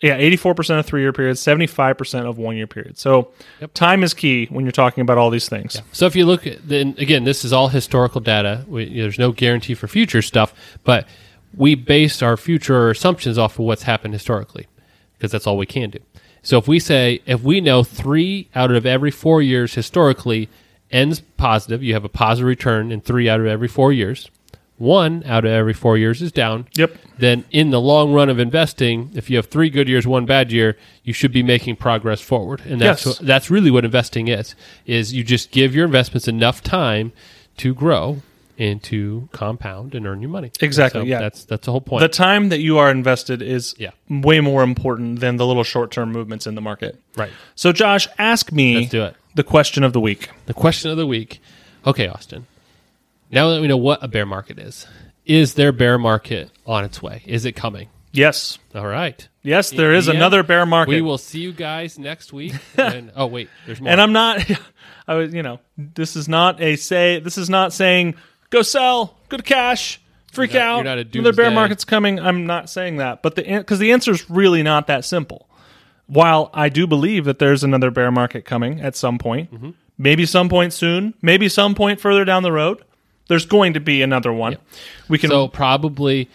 Yeah, 0.00 0.18
84% 0.18 0.78
of 0.78 0.86
three 0.86 1.02
year 1.02 1.12
periods, 1.12 1.40
75% 1.42 2.26
of 2.26 2.38
one 2.38 2.56
year 2.56 2.66
periods. 2.66 3.00
So 3.00 3.32
time 3.74 4.02
is 4.02 4.14
key 4.14 4.46
when 4.46 4.64
you're 4.64 4.72
talking 4.72 5.02
about 5.02 5.18
all 5.18 5.28
these 5.28 5.48
things. 5.48 5.82
So 5.92 6.06
if 6.06 6.16
you 6.16 6.24
look 6.24 6.46
at 6.46 6.66
then 6.66 6.94
again, 6.98 7.24
this 7.24 7.44
is 7.44 7.52
all 7.52 7.68
historical 7.68 8.20
data. 8.20 8.64
We, 8.66 9.00
there's 9.00 9.18
no 9.18 9.32
guarantee 9.32 9.74
for 9.74 9.88
future 9.88 10.22
stuff, 10.22 10.54
but 10.84 11.06
we 11.54 11.74
base 11.74 12.22
our 12.22 12.36
future 12.36 12.90
assumptions 12.90 13.36
off 13.36 13.58
of 13.58 13.66
what's 13.66 13.82
happened 13.82 14.14
historically 14.14 14.66
because 15.18 15.32
that's 15.32 15.46
all 15.46 15.58
we 15.58 15.66
can 15.66 15.90
do. 15.90 15.98
So 16.42 16.56
if 16.56 16.66
we 16.66 16.78
say 16.78 17.20
if 17.26 17.42
we 17.42 17.60
know 17.60 17.84
three 17.84 18.48
out 18.54 18.70
of 18.70 18.86
every 18.86 19.10
four 19.10 19.42
years 19.42 19.74
historically 19.74 20.48
ends 20.90 21.20
positive, 21.36 21.82
you 21.82 21.92
have 21.92 22.04
a 22.04 22.08
positive 22.08 22.46
return 22.46 22.90
in 22.90 23.00
three 23.00 23.28
out 23.28 23.40
of 23.40 23.46
every 23.46 23.68
four 23.68 23.92
years. 23.92 24.30
One 24.80 25.22
out 25.26 25.44
of 25.44 25.50
every 25.50 25.74
four 25.74 25.98
years 25.98 26.22
is 26.22 26.32
down. 26.32 26.66
Yep. 26.74 26.96
Then 27.18 27.44
in 27.50 27.68
the 27.68 27.78
long 27.80 28.14
run 28.14 28.30
of 28.30 28.38
investing, 28.38 29.10
if 29.14 29.28
you 29.28 29.36
have 29.36 29.46
three 29.46 29.68
good 29.68 29.90
years, 29.90 30.06
one 30.06 30.24
bad 30.24 30.50
year, 30.50 30.78
you 31.04 31.12
should 31.12 31.32
be 31.32 31.42
making 31.42 31.76
progress 31.76 32.22
forward. 32.22 32.62
And 32.64 32.80
that's 32.80 33.04
Yes. 33.04 33.18
what- 33.20 33.26
that's 33.26 33.50
really 33.50 33.70
what 33.70 33.84
investing 33.84 34.28
is. 34.28 34.54
Is 34.86 35.12
you 35.12 35.22
just 35.22 35.50
give 35.50 35.74
your 35.74 35.84
investments 35.84 36.26
enough 36.28 36.62
time 36.62 37.12
to 37.58 37.74
grow 37.74 38.22
and 38.58 38.82
to 38.84 39.28
compound 39.32 39.94
and 39.94 40.06
earn 40.06 40.22
your 40.22 40.30
money. 40.30 40.50
Exactly, 40.60 41.02
So 41.02 41.06
yeah. 41.06 41.18
That's 41.20 41.44
that's 41.44 41.66
the 41.66 41.72
whole 41.72 41.82
point. 41.82 42.00
The 42.00 42.08
time 42.08 42.48
that 42.48 42.60
you 42.60 42.78
are 42.78 42.90
invested 42.90 43.42
is 43.42 43.74
Yeah. 43.78 43.90
way 44.08 44.40
more 44.40 44.62
important 44.62 45.20
than 45.20 45.36
the 45.36 45.46
little 45.46 45.62
short 45.64 45.90
term 45.90 46.10
movements 46.10 46.46
in 46.46 46.54
the 46.54 46.62
market. 46.62 46.98
right. 47.16 47.28
So, 47.54 47.70
Josh, 47.72 48.08
ask 48.18 48.50
me 48.50 48.76
Let's 48.76 48.90
do 48.90 49.02
it. 49.04 49.14
the 49.34 49.42
question 49.44 49.84
of 49.84 49.92
the 49.92 50.00
week. 50.00 50.30
The 50.46 50.54
question 50.54 50.90
of 50.90 50.96
the 50.96 51.06
week. 51.06 51.38
Okay, 51.86 52.06
Austin. 52.08 52.46
Now 53.30 53.50
that 53.50 53.60
we 53.60 53.68
know 53.68 53.76
what 53.76 54.02
a 54.02 54.08
bear 54.08 54.26
market 54.26 54.58
is, 54.58 54.86
is 55.24 55.54
there 55.54 55.72
bear 55.72 55.98
market 55.98 56.50
on 56.66 56.84
its 56.84 57.00
way? 57.02 57.22
Is 57.26 57.44
it 57.44 57.52
coming? 57.52 57.88
Yes. 58.12 58.58
All 58.74 58.86
right. 58.86 59.26
Yes, 59.42 59.70
there 59.70 59.94
is 59.94 60.08
Yeah. 60.08 60.14
another 60.14 60.42
bear 60.42 60.66
market. 60.66 60.90
We 60.94 61.00
will 61.00 61.18
see 61.18 61.40
you 61.40 61.52
guys 61.52 61.98
next 61.98 62.32
week. 62.32 62.54
and, 62.76 63.12
oh 63.14 63.26
wait, 63.26 63.48
there's 63.66 63.80
more. 63.80 63.90
and 63.92 64.00
I'm 64.00 64.12
not 64.12 64.44
I 65.08 65.14
was, 65.14 65.32
you 65.32 65.42
know, 65.42 65.60
this 65.78 66.16
is 66.16 66.28
not 66.28 66.60
a 66.60 66.76
say 66.76 67.20
this 67.20 67.38
is 67.38 67.48
not 67.48 67.72
saying 67.72 68.16
go 68.50 68.62
sell, 68.62 69.16
go 69.28 69.36
to 69.36 69.42
cash, 69.42 70.00
freak 70.32 70.52
You're 70.52 70.62
not- 70.82 70.98
out. 70.98 71.14
you're 71.14 71.22
another 71.22 71.36
bear 71.36 71.50
market's 71.52 71.84
coming. 71.84 72.18
I'm 72.18 72.46
not 72.46 72.68
saying 72.68 72.96
that. 72.96 73.22
But 73.22 73.36
the 73.36 73.62
cuz 73.64 73.78
the 73.78 73.92
answer 73.92 74.10
is 74.10 74.28
really 74.28 74.62
not 74.64 74.88
that 74.88 75.04
simple. 75.04 75.48
While 76.06 76.50
I 76.52 76.68
do 76.68 76.88
believe 76.88 77.24
that 77.26 77.38
there's 77.38 77.62
another 77.62 77.92
bear 77.92 78.10
market 78.10 78.44
coming 78.44 78.80
at 78.80 78.96
some 78.96 79.18
point, 79.18 79.52
Mm-hmm. 79.54 79.70
maybe 79.96 80.26
some 80.26 80.48
point 80.48 80.72
soon, 80.72 81.14
maybe 81.22 81.48
some 81.48 81.76
point 81.76 82.00
further 82.00 82.24
down 82.24 82.42
the 82.42 82.50
road, 82.52 82.82
there's 83.30 83.46
going 83.46 83.74
to 83.74 83.80
be 83.80 84.02
another 84.02 84.32
one. 84.32 84.58
We 85.08 85.16
can 85.16 85.30
So 85.30 85.46
probably 85.46 86.28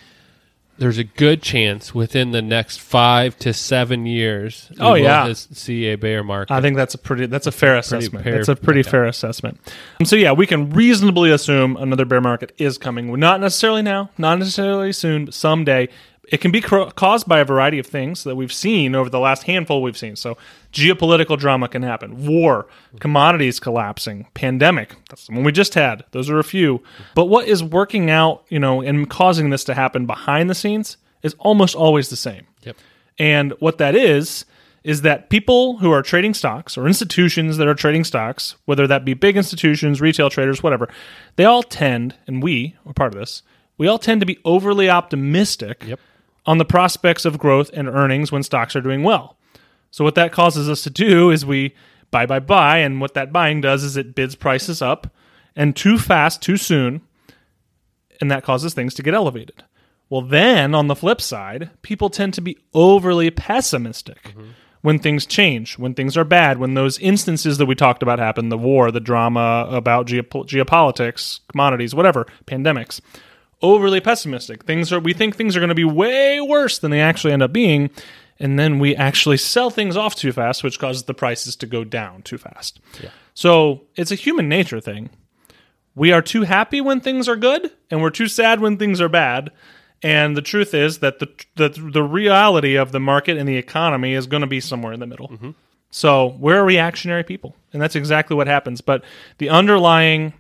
there's 0.77 0.97
a 0.97 1.03
good 1.03 1.41
chance 1.41 1.93
within 1.93 2.31
the 2.31 2.41
next 2.41 2.79
five 2.79 3.37
to 3.39 3.51
seven 3.53 4.05
years. 4.05 4.71
Oh, 4.79 4.93
yeah. 4.93 5.33
see 5.33 5.87
a 5.87 5.97
bear 5.97 6.23
market. 6.23 6.53
I 6.53 6.61
think 6.61 6.77
that's 6.77 6.93
a 6.93 6.97
pretty 6.97 7.25
that's 7.25 7.47
a 7.47 7.51
fair 7.51 7.77
assessment. 7.77 8.23
fair- 8.23 8.35
that's 8.37 8.47
a 8.47 8.55
pretty 8.55 8.81
fair 8.81 9.03
assessment. 9.03 9.59
And 9.99 10.07
so 10.07 10.15
yeah, 10.15 10.31
we 10.31 10.47
can 10.47 10.69
reasonably 10.69 11.31
assume 11.31 11.75
another 11.75 12.05
bear 12.05 12.21
market 12.21 12.53
is 12.57 12.77
coming. 12.77 13.19
Not 13.19 13.41
necessarily 13.41 13.81
now, 13.81 14.09
not 14.17 14.39
necessarily 14.39 14.93
soon, 14.93 15.25
but 15.25 15.33
someday. 15.33 15.89
It 16.31 16.41
can 16.41 16.51
be 16.51 16.61
cro- 16.61 16.89
caused 16.91 17.27
by 17.27 17.39
a 17.39 17.45
variety 17.45 17.79
of 17.79 17.85
things 17.85 18.23
that 18.23 18.35
we've 18.35 18.53
seen 18.53 18.95
over 18.95 19.09
the 19.09 19.19
last 19.19 19.43
handful 19.43 19.81
we've 19.81 19.97
seen. 19.97 20.15
So, 20.15 20.37
geopolitical 20.71 21.37
drama 21.37 21.67
can 21.67 21.83
happen, 21.83 22.25
war, 22.25 22.67
commodities 22.99 23.59
collapsing, 23.59 24.27
pandemic. 24.33 24.95
That's 25.09 25.27
the 25.27 25.33
one 25.33 25.43
we 25.43 25.51
just 25.51 25.73
had. 25.73 26.03
Those 26.11 26.29
are 26.29 26.39
a 26.39 26.43
few. 26.43 26.83
But 27.13 27.25
what 27.25 27.47
is 27.47 27.63
working 27.63 28.09
out, 28.09 28.43
you 28.49 28.59
know, 28.59 28.81
and 28.81 29.09
causing 29.09 29.49
this 29.49 29.63
to 29.65 29.73
happen 29.73 30.05
behind 30.05 30.49
the 30.49 30.55
scenes 30.55 30.97
is 31.23 31.35
almost 31.39 31.75
always 31.75 32.09
the 32.09 32.15
same. 32.15 32.45
Yep. 32.63 32.77
And 33.17 33.53
what 33.59 33.77
that 33.77 33.95
is, 33.95 34.45
is 34.83 35.01
that 35.01 35.31
people 35.31 35.77
who 35.77 35.91
are 35.91 36.03
trading 36.03 36.33
stocks 36.33 36.77
or 36.77 36.85
institutions 36.85 37.57
that 37.57 37.67
are 37.67 37.73
trading 37.73 38.03
stocks, 38.03 38.55
whether 38.65 38.85
that 38.85 39.03
be 39.03 39.15
big 39.15 39.35
institutions, 39.35 39.99
retail 39.99 40.29
traders, 40.29 40.61
whatever, 40.61 40.87
they 41.37 41.45
all 41.45 41.63
tend, 41.63 42.13
and 42.27 42.43
we 42.43 42.75
are 42.85 42.93
part 42.93 43.13
of 43.13 43.19
this, 43.19 43.41
we 43.79 43.87
all 43.87 43.97
tend 43.97 44.21
to 44.21 44.27
be 44.27 44.37
overly 44.45 44.89
optimistic 44.89 45.83
Yep. 45.87 45.99
On 46.45 46.57
the 46.57 46.65
prospects 46.65 47.25
of 47.25 47.39
growth 47.39 47.69
and 47.73 47.87
earnings 47.87 48.31
when 48.31 48.43
stocks 48.43 48.75
are 48.75 48.81
doing 48.81 49.03
well. 49.03 49.37
So 49.91 50.03
what 50.03 50.15
that 50.15 50.31
causes 50.31 50.69
us 50.69 50.81
to 50.83 50.89
do 50.89 51.31
is 51.31 51.45
we 51.45 51.73
buy, 52.11 52.25
buy, 52.25 52.39
buy, 52.39 52.79
and 52.79 53.01
what 53.01 53.13
that 53.13 53.31
buying 53.31 53.61
does 53.61 53.83
is 53.83 53.97
it 53.97 54.15
bids 54.15 54.35
prices 54.35 54.81
up 54.81 55.13
and 55.55 55.75
too 55.75 55.97
fast, 55.97 56.41
too 56.41 56.57
soon, 56.57 57.01
and 58.19 58.29
that 58.29 58.43
causes 58.43 58.73
things 58.73 58.93
to 58.95 59.03
get 59.03 59.13
elevated. 59.13 59.63
Well, 60.09 60.21
then 60.21 60.75
on 60.75 60.87
the 60.87 60.95
flip 60.95 61.19
side, 61.19 61.71
people 61.81 62.09
tend 62.09 62.33
to 62.35 62.41
be 62.41 62.57
overly 62.73 63.31
pessimistic 63.31 64.35
when 64.81 64.99
things 64.99 65.25
change, 65.25 65.79
when 65.79 65.95
things 65.95 66.15
are 66.15 66.23
bad, 66.23 66.59
when 66.59 66.75
those 66.75 66.99
instances 66.99 67.57
that 67.57 67.65
we 67.65 67.73
talked 67.73 68.03
about 68.03 68.19
happen 68.19 68.49
the 68.49 68.57
war, 68.57 68.91
the 68.91 68.99
drama 68.99 69.67
about 69.71 70.05
geop- 70.05 70.47
geopolitics, 70.47 71.39
commodities, 71.49 71.95
whatever, 71.95 72.27
pandemics. 72.45 73.01
Overly 73.61 73.99
pessimistic. 73.99 74.65
Things 74.65 74.91
are 74.91 74.99
we 74.99 75.13
think 75.13 75.35
things 75.35 75.55
are 75.55 75.59
going 75.59 75.69
to 75.69 75.75
be 75.75 75.85
way 75.85 76.41
worse 76.41 76.79
than 76.79 76.91
they 76.91 77.01
actually 77.01 77.33
end 77.33 77.43
up 77.43 77.53
being, 77.53 77.89
and 78.39 78.59
then 78.59 78.79
we 78.79 78.95
actually 78.95 79.37
sell 79.37 79.69
things 79.69 79.95
off 79.95 80.15
too 80.15 80.31
fast, 80.31 80.63
which 80.63 80.79
causes 80.79 81.03
the 81.03 81.13
prices 81.13 81.55
to 81.57 81.65
go 81.65 81.83
down 81.83 82.21
too 82.21 82.37
fast. 82.37 82.79
So 83.33 83.81
it's 83.95 84.11
a 84.11 84.15
human 84.15 84.49
nature 84.49 84.79
thing 84.79 85.09
we 85.95 86.11
are 86.11 86.21
too 86.21 86.43
happy 86.43 86.81
when 86.81 86.99
things 86.99 87.27
are 87.27 87.35
good 87.35 87.71
and 87.89 88.01
we're 88.01 88.09
too 88.09 88.27
sad 88.27 88.59
when 88.59 88.77
things 88.77 89.01
are 89.01 89.09
bad 89.09 89.51
and 90.03 90.35
the 90.35 90.41
truth 90.41 90.73
is 90.73 90.99
that 90.99 91.19
the 91.19 91.29
the, 91.55 91.69
the 91.69 92.03
reality 92.03 92.75
of 92.75 92.91
the 92.91 92.99
market 92.99 93.37
and 93.37 93.47
the 93.47 93.55
economy 93.55 94.13
is 94.13 94.27
going 94.27 94.41
to 94.41 94.47
be 94.47 94.59
somewhere 94.59 94.93
in 94.93 94.99
the 94.99 95.07
middle 95.07 95.29
mm-hmm. 95.29 95.51
so 95.89 96.35
we're 96.39 96.63
reactionary 96.63 97.23
people 97.23 97.55
and 97.73 97.81
that's 97.81 97.95
exactly 97.95 98.35
what 98.35 98.47
happens 98.47 98.81
but 98.81 99.03
the 99.37 99.49
underlying 99.49 100.33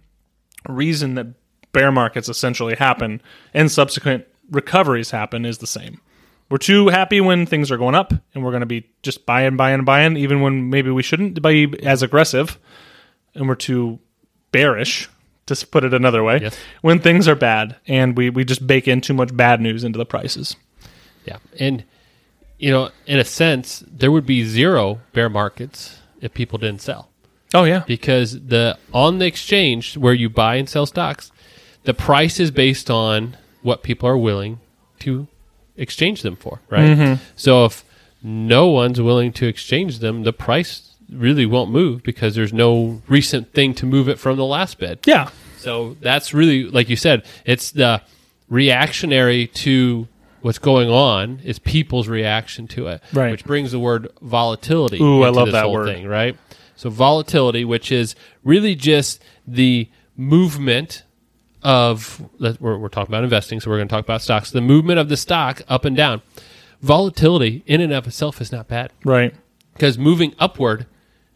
reason 0.67 1.15
that 1.15 1.27
bear 1.75 1.91
markets 1.91 2.29
essentially 2.29 2.75
happen 2.75 3.21
and 3.53 3.71
subsequent 3.71 4.25
recoveries 4.49 5.11
happen 5.11 5.45
is 5.45 5.57
the 5.59 5.67
same 5.67 5.99
we're 6.49 6.57
too 6.57 6.89
happy 6.89 7.19
when 7.21 7.45
things 7.45 7.71
are 7.71 7.77
going 7.77 7.95
up 7.95 8.11
and 8.33 8.43
we're 8.43 8.51
going 8.51 8.61
to 8.61 8.65
be 8.77 8.87
just 9.03 9.25
buying 9.25 9.55
buying 9.57 9.83
buying 9.83 10.15
even 10.17 10.41
when 10.41 10.69
maybe 10.69 10.89
we 10.89 11.03
shouldn't 11.03 11.41
be 11.41 11.73
as 11.83 12.01
aggressive 12.03 12.57
and 13.33 13.47
we're 13.47 13.55
too 13.55 13.99
bearish 14.51 15.09
to 15.47 15.67
put 15.67 15.83
it 15.83 15.93
another 15.93 16.23
way 16.23 16.39
Yes. 16.41 16.57
when 16.81 16.99
things 16.99 17.27
are 17.27 17.35
bad 17.35 17.75
and 17.87 18.17
we, 18.17 18.29
we 18.29 18.43
just 18.45 18.65
bake 18.65 18.87
in 18.87 19.01
too 19.01 19.13
much 19.13 19.35
bad 19.35 19.59
news 19.61 19.83
into 19.83 19.97
the 19.97 20.05
prices 20.05 20.55
Yeah. 21.25 21.37
And, 21.59 21.83
you 22.57 22.71
know, 22.71 22.89
in 23.07 23.19
a 23.19 23.25
sense, 23.25 23.83
there 23.87 24.11
would 24.11 24.25
be 24.25 24.45
zero 24.45 25.01
bear 25.13 25.29
markets 25.29 25.99
if 26.21 26.33
people 26.33 26.57
didn't 26.59 26.81
sell. 26.81 27.09
oh 27.53 27.63
yeah 27.65 27.83
Because 27.87 28.29
the 28.47 28.77
on 28.93 29.17
the 29.19 29.25
exchange 29.25 29.97
where 29.97 30.13
you 30.13 30.29
buy 30.29 30.55
and 30.55 30.69
sell 30.69 30.85
stocks, 30.85 31.31
the 31.85 31.93
price 31.93 32.39
is 32.39 32.51
based 32.51 32.89
on 32.89 33.37
what 33.61 33.83
people 33.83 34.07
are 34.09 34.17
willing 34.17 34.59
to 34.99 35.27
exchange 35.77 36.21
them 36.21 36.35
for, 36.35 36.59
right? 36.69 36.89
Mm-hmm. 36.97 37.23
So 37.35 37.65
if 37.65 37.83
no 38.23 38.67
one's 38.67 39.01
willing 39.01 39.31
to 39.33 39.47
exchange 39.47 39.99
them, 39.99 40.23
the 40.23 40.33
price 40.33 40.95
really 41.11 41.45
won't 41.45 41.69
move 41.71 42.01
because 42.03 42.35
there's 42.35 42.53
no 42.53 43.01
recent 43.07 43.53
thing 43.53 43.73
to 43.75 43.85
move 43.85 44.09
it 44.09 44.17
from 44.19 44.37
the 44.37 44.45
last 44.45 44.79
bid. 44.79 44.99
yeah 45.05 45.29
So 45.57 45.95
that's 46.01 46.33
really, 46.33 46.63
like 46.63 46.89
you 46.89 46.95
said, 46.95 47.23
it's 47.45 47.71
the 47.71 48.01
reactionary 48.49 49.47
to 49.47 50.07
what's 50.41 50.59
going 50.59 50.89
on 50.89 51.39
is 51.43 51.57
people's 51.59 52.07
reaction 52.07 52.67
to 52.67 52.87
it, 52.87 53.01
Right. 53.13 53.31
Which 53.31 53.45
brings 53.45 53.71
the 53.71 53.79
word 53.79 54.07
volatility. 54.21 55.01
Ooh, 55.01 55.23
I 55.23 55.29
love 55.29 55.47
this 55.47 55.53
that 55.53 55.69
word. 55.71 55.87
thing, 55.87 56.07
right? 56.07 56.37
So 56.75 56.89
volatility, 56.89 57.65
which 57.65 57.91
is 57.91 58.15
really 58.43 58.75
just 58.75 59.23
the 59.47 59.87
movement 60.17 61.03
of 61.65 62.21
we're, 62.59 62.77
we're 62.77 62.89
talking 62.89 63.11
about 63.13 63.23
investing, 63.23 63.59
so 63.59 63.69
we're 63.69 63.77
going 63.77 63.87
to 63.87 63.93
talk 63.93 64.05
about 64.05 64.21
stocks. 64.21 64.51
The 64.51 64.61
movement 64.61 64.99
of 64.99 65.09
the 65.09 65.17
stock 65.17 65.61
up 65.67 65.83
and 65.83 65.97
down. 65.97 66.21
Volatility 66.81 67.63
in 67.65 67.81
and 67.81 67.91
of 67.91 68.05
itself 68.05 68.39
is 68.41 68.51
not 68.51 68.67
bad 68.67 68.91
right 69.03 69.33
because 69.73 69.97
moving 69.97 70.35
upward 70.37 70.85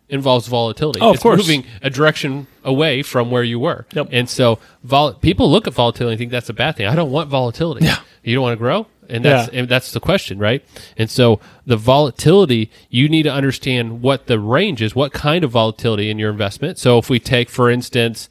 involves 0.08 0.48
volatility. 0.48 1.00
Oh, 1.02 1.10
of 1.10 1.14
it's 1.16 1.24
course. 1.24 1.40
moving 1.40 1.66
a 1.82 1.90
direction 1.90 2.46
away 2.64 3.02
from 3.02 3.32
where 3.32 3.44
you 3.44 3.60
were. 3.60 3.86
Yep. 3.94 4.10
And 4.12 4.30
so 4.30 4.60
vol- 4.84 5.14
people 5.14 5.50
look 5.50 5.66
at 5.68 5.74
volatility 5.74 6.14
and 6.14 6.20
think 6.20 6.32
that's 6.32 6.50
a 6.50 6.54
bad 6.54 6.76
thing. 6.76 6.86
I 6.88 6.96
don't 6.96 7.12
want 7.12 7.30
volatility. 7.30 7.86
Yeah. 7.86 7.98
You 8.24 8.36
don't 8.36 8.44
want 8.44 8.54
to 8.54 8.58
grow? 8.60 8.86
And 9.08 9.26
that's 9.26 9.52
Yeah. 9.52 9.60
and 9.62 9.70
that's 9.70 9.92
the 9.92 10.00
question, 10.00 10.38
right? 10.38 10.64
And 10.98 11.10
so 11.10 11.40
the 11.66 11.78
volatility, 11.78 12.70
you 12.90 13.10
need 13.10 13.24
to 13.24 13.32
understand 13.34 14.02
what 14.04 14.28
the 14.28 14.40
range 14.40 14.82
is, 14.84 14.94
what 14.94 15.14
kind 15.14 15.44
of 15.44 15.50
volatility 15.52 16.12
in 16.12 16.20
your 16.20 16.30
investment. 16.30 16.78
So 16.78 17.00
if 17.00 17.10
we 17.10 17.20
take 17.20 17.50
for 17.50 17.72
instance 17.72 18.30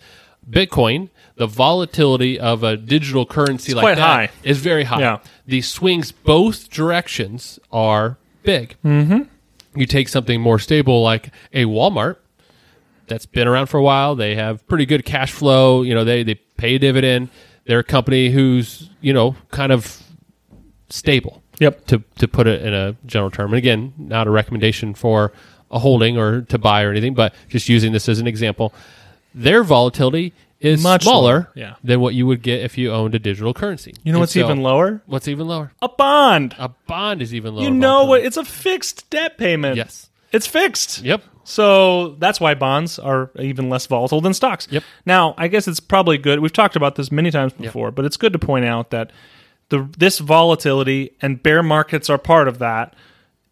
Bitcoin, 0.49 1.09
the 1.39 1.47
volatility 1.47 2.39
of 2.39 2.63
a 2.63 2.77
digital 2.77 3.25
currency 3.25 3.73
like 3.73 3.97
that 3.97 3.99
high. 3.99 4.31
is 4.43 4.59
very 4.59 4.85
high. 4.85 5.01
Yeah. 5.01 5.19
The 5.47 5.63
swings 5.63 6.13
both 6.13 6.69
directions 6.69 7.59
are 7.73 8.19
big. 8.43 8.77
Mm-hmm. 8.85 9.23
You 9.79 9.87
take 9.87 10.09
something 10.09 10.41
more 10.41 10.59
stable 10.59 11.03
like 11.03 11.31
a 11.53 11.65
Walmart 11.65 12.17
that's 13.07 13.25
been 13.25 13.47
around 13.47 13.67
for 13.69 13.79
a 13.79 13.83
while. 13.83 14.17
They 14.17 14.35
have 14.35 14.67
pretty 14.67 14.85
good 14.85 15.05
cash 15.05 15.33
flow. 15.33 15.83
You 15.83 15.95
know, 15.95 16.05
they, 16.05 16.25
they 16.25 16.35
pay 16.35 16.75
a 16.75 16.79
dividend. 16.79 17.31
They're 17.65 17.81
a 17.81 17.85
company 17.85 18.31
who's, 18.31 18.91
you 19.01 19.13
know, 19.13 19.37
kind 19.51 19.73
of 19.73 20.03
stable 20.91 21.43
yep 21.61 21.85
to, 21.87 22.03
to 22.17 22.27
put 22.27 22.47
it 22.47 22.63
in 22.63 22.73
a 22.73 22.97
general 23.07 23.31
term. 23.31 23.53
And 23.53 23.59
again, 23.59 23.93
not 23.97 24.27
a 24.27 24.31
recommendation 24.31 24.95
for 24.95 25.33
a 25.71 25.79
holding 25.79 26.17
or 26.17 26.43
to 26.43 26.59
buy 26.59 26.83
or 26.83 26.91
anything, 26.91 27.15
but 27.15 27.35
just 27.49 27.69
using 27.69 27.93
this 27.93 28.09
as 28.09 28.19
an 28.19 28.27
example. 28.27 28.73
Their 29.35 29.63
volatility 29.63 30.33
is 30.61 30.83
Much 30.83 31.03
smaller 31.05 31.33
lower, 31.33 31.53
yeah. 31.55 31.75
than 31.85 32.01
what 32.01 32.15
you 32.15 32.27
would 32.27 32.43
get 32.43 32.61
if 32.63 32.77
you 32.77 32.93
owned 32.93 33.15
a 33.15 33.19
digital 33.19 33.55
currency. 33.55 33.95
you 34.03 34.13
know 34.13 34.17
And 34.17 34.21
what's 34.21 34.33
so- 34.33 34.41
even 34.41 34.63
lower 34.63 35.03
What's 35.07 35.29
even 35.29 35.47
lower? 35.47 35.73
a 35.81 35.89
bond 35.89 36.55
A 36.59 36.69
bond 36.87 37.23
is 37.23 37.33
even 37.35 37.55
lower. 37.55 37.65
you 37.65 37.71
know 37.71 38.05
what 38.05 38.23
it's 38.25 38.37
a 38.37 38.45
fixed 38.45 39.09
debt 39.11 39.39
payment 39.39 39.77
Yes. 39.77 40.09
it's 40.33 40.47
fixed 40.47 41.03
Yep. 41.03 41.23
So 41.45 42.17
that's 42.19 42.41
why 42.41 42.53
bonds 42.55 42.99
are 42.99 43.31
even 43.39 43.71
less 43.71 43.87
volatile 43.87 44.21
than 44.21 44.35
stocks. 44.35 44.69
Yep. 44.71 44.83
Now, 45.07 45.35
I 45.39 45.49
guess 45.49 45.67
it's 45.67 45.81
probably 45.81 46.19
good. 46.19 46.41
We've 46.41 46.53
talked 46.53 46.77
about 46.77 46.97
this 46.97 47.11
many 47.11 47.31
times 47.31 47.55
before, 47.55 47.91
but 47.91 48.05
it's 48.05 48.19
good 48.19 48.35
to 48.35 48.39
point 48.39 48.67
out 48.67 48.91
that 48.91 49.13
the 49.71 49.89
this 49.97 50.19
volatility 50.19 51.13
and 51.23 51.43
bear 51.43 51.63
markets 51.63 52.11
are 52.11 52.19
part 52.19 52.49
of 52.49 52.59
that. 52.59 52.93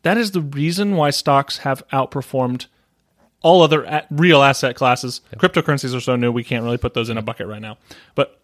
That 0.03 0.19
is 0.19 0.33
the 0.33 0.43
reason 0.43 0.97
why 0.97 1.09
stocks 1.09 1.59
have 1.59 1.83
outperformed 1.89 2.67
all 3.43 3.63
other 3.63 3.85
a- 3.85 4.07
real 4.11 4.43
asset 4.43 4.77
classes. 4.77 5.21
Cryptocurrencies 5.37 5.95
are 5.97 6.01
so 6.01 6.17
new 6.17 6.33
we 6.33 6.45
can't 6.45 6.65
really 6.65 6.79
put 6.79 6.95
those 6.95 7.11
in 7.11 7.19
a 7.19 7.23
bucket 7.23 7.47
right 7.47 7.63
now. 7.63 7.79
But 8.15 8.41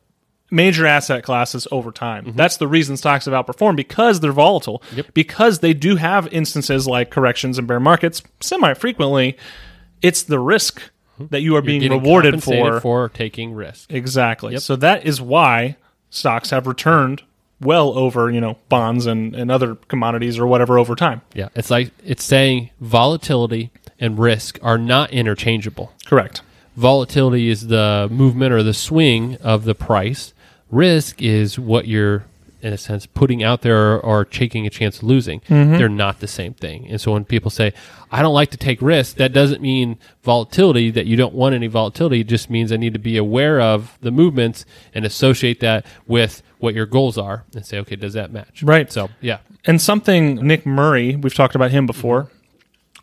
major 0.50 0.86
asset 0.86 1.24
classes 1.24 1.66
over 1.72 1.90
time. 1.90 2.34
That's 2.36 2.58
the 2.58 2.68
reason 2.68 2.96
stocks 2.96 3.24
have 3.24 3.34
outperformed 3.34 3.76
because 3.76 4.20
they're 4.20 4.32
volatile. 4.32 4.80
Mm-hmm. 4.86 4.96
Yep. 4.98 5.14
Because 5.14 5.58
they 5.60 5.72
do 5.74 5.96
have 5.96 6.28
instances 6.32 6.86
like 6.86 7.10
corrections 7.10 7.58
and 7.58 7.66
bear 7.66 7.80
markets 7.80 8.22
semi 8.40 8.74
frequently. 8.74 9.36
It's 10.02 10.22
the 10.24 10.38
risk 10.38 10.82
that 11.18 11.40
you 11.42 11.56
are 11.56 11.62
being 11.62 11.80
Mm-hmm. 11.82 11.92
Rewarded 12.04 12.42
for. 12.42 12.80
for 12.80 13.08
taking 13.08 13.54
risk. 13.54 13.92
Exactly. 13.92 14.56
So 14.58 14.76
that 14.76 15.06
is 15.06 15.20
why 15.20 15.76
stocks 16.10 16.50
have 16.50 16.66
returned 16.66 17.22
well 17.60 17.96
over, 17.96 18.28
you 18.30 18.40
know, 18.40 18.58
bonds 18.68 19.06
and, 19.06 19.34
and 19.36 19.50
other 19.50 19.76
commodities 19.76 20.38
or 20.38 20.46
whatever 20.46 20.78
over 20.78 20.94
time. 20.96 21.22
Yeah, 21.32 21.48
it's 21.54 21.70
like 21.70 21.92
it's 22.04 22.24
saying 22.24 22.70
volatility 22.80 23.70
and 24.02 24.18
risk 24.18 24.58
are 24.62 24.76
not 24.76 25.10
interchangeable. 25.12 25.92
Correct. 26.04 26.42
Volatility 26.76 27.48
is 27.48 27.68
the 27.68 28.08
movement 28.10 28.52
or 28.52 28.62
the 28.62 28.74
swing 28.74 29.36
of 29.36 29.64
the 29.64 29.74
price. 29.74 30.34
Risk 30.70 31.22
is 31.22 31.58
what 31.58 31.86
you're, 31.86 32.24
in 32.62 32.72
a 32.72 32.78
sense, 32.78 33.06
putting 33.06 33.44
out 33.44 33.62
there 33.62 33.92
or, 33.92 34.00
or 34.00 34.24
taking 34.24 34.66
a 34.66 34.70
chance 34.70 34.98
of 34.98 35.04
losing. 35.04 35.40
Mm-hmm. 35.42 35.76
They're 35.76 35.88
not 35.88 36.20
the 36.20 36.26
same 36.26 36.54
thing. 36.54 36.88
And 36.88 37.00
so 37.00 37.12
when 37.12 37.24
people 37.24 37.50
say, 37.50 37.72
I 38.10 38.22
don't 38.22 38.34
like 38.34 38.50
to 38.50 38.56
take 38.56 38.82
risks, 38.82 39.14
that 39.14 39.32
doesn't 39.32 39.62
mean 39.62 39.98
volatility, 40.22 40.90
that 40.90 41.06
you 41.06 41.14
don't 41.14 41.34
want 41.34 41.54
any 41.54 41.68
volatility. 41.68 42.20
It 42.20 42.26
just 42.26 42.50
means 42.50 42.72
I 42.72 42.76
need 42.76 42.94
to 42.94 42.98
be 42.98 43.16
aware 43.16 43.60
of 43.60 43.98
the 44.00 44.10
movements 44.10 44.64
and 44.94 45.04
associate 45.04 45.60
that 45.60 45.86
with 46.06 46.42
what 46.58 46.74
your 46.74 46.86
goals 46.86 47.18
are 47.18 47.44
and 47.54 47.64
say, 47.64 47.78
okay, 47.78 47.96
does 47.96 48.14
that 48.14 48.32
match? 48.32 48.62
Right. 48.62 48.90
So, 48.90 49.10
yeah. 49.20 49.38
And 49.64 49.80
something 49.80 50.36
Nick 50.36 50.66
Murray, 50.66 51.14
we've 51.14 51.34
talked 51.34 51.54
about 51.54 51.70
him 51.70 51.86
before, 51.86 52.28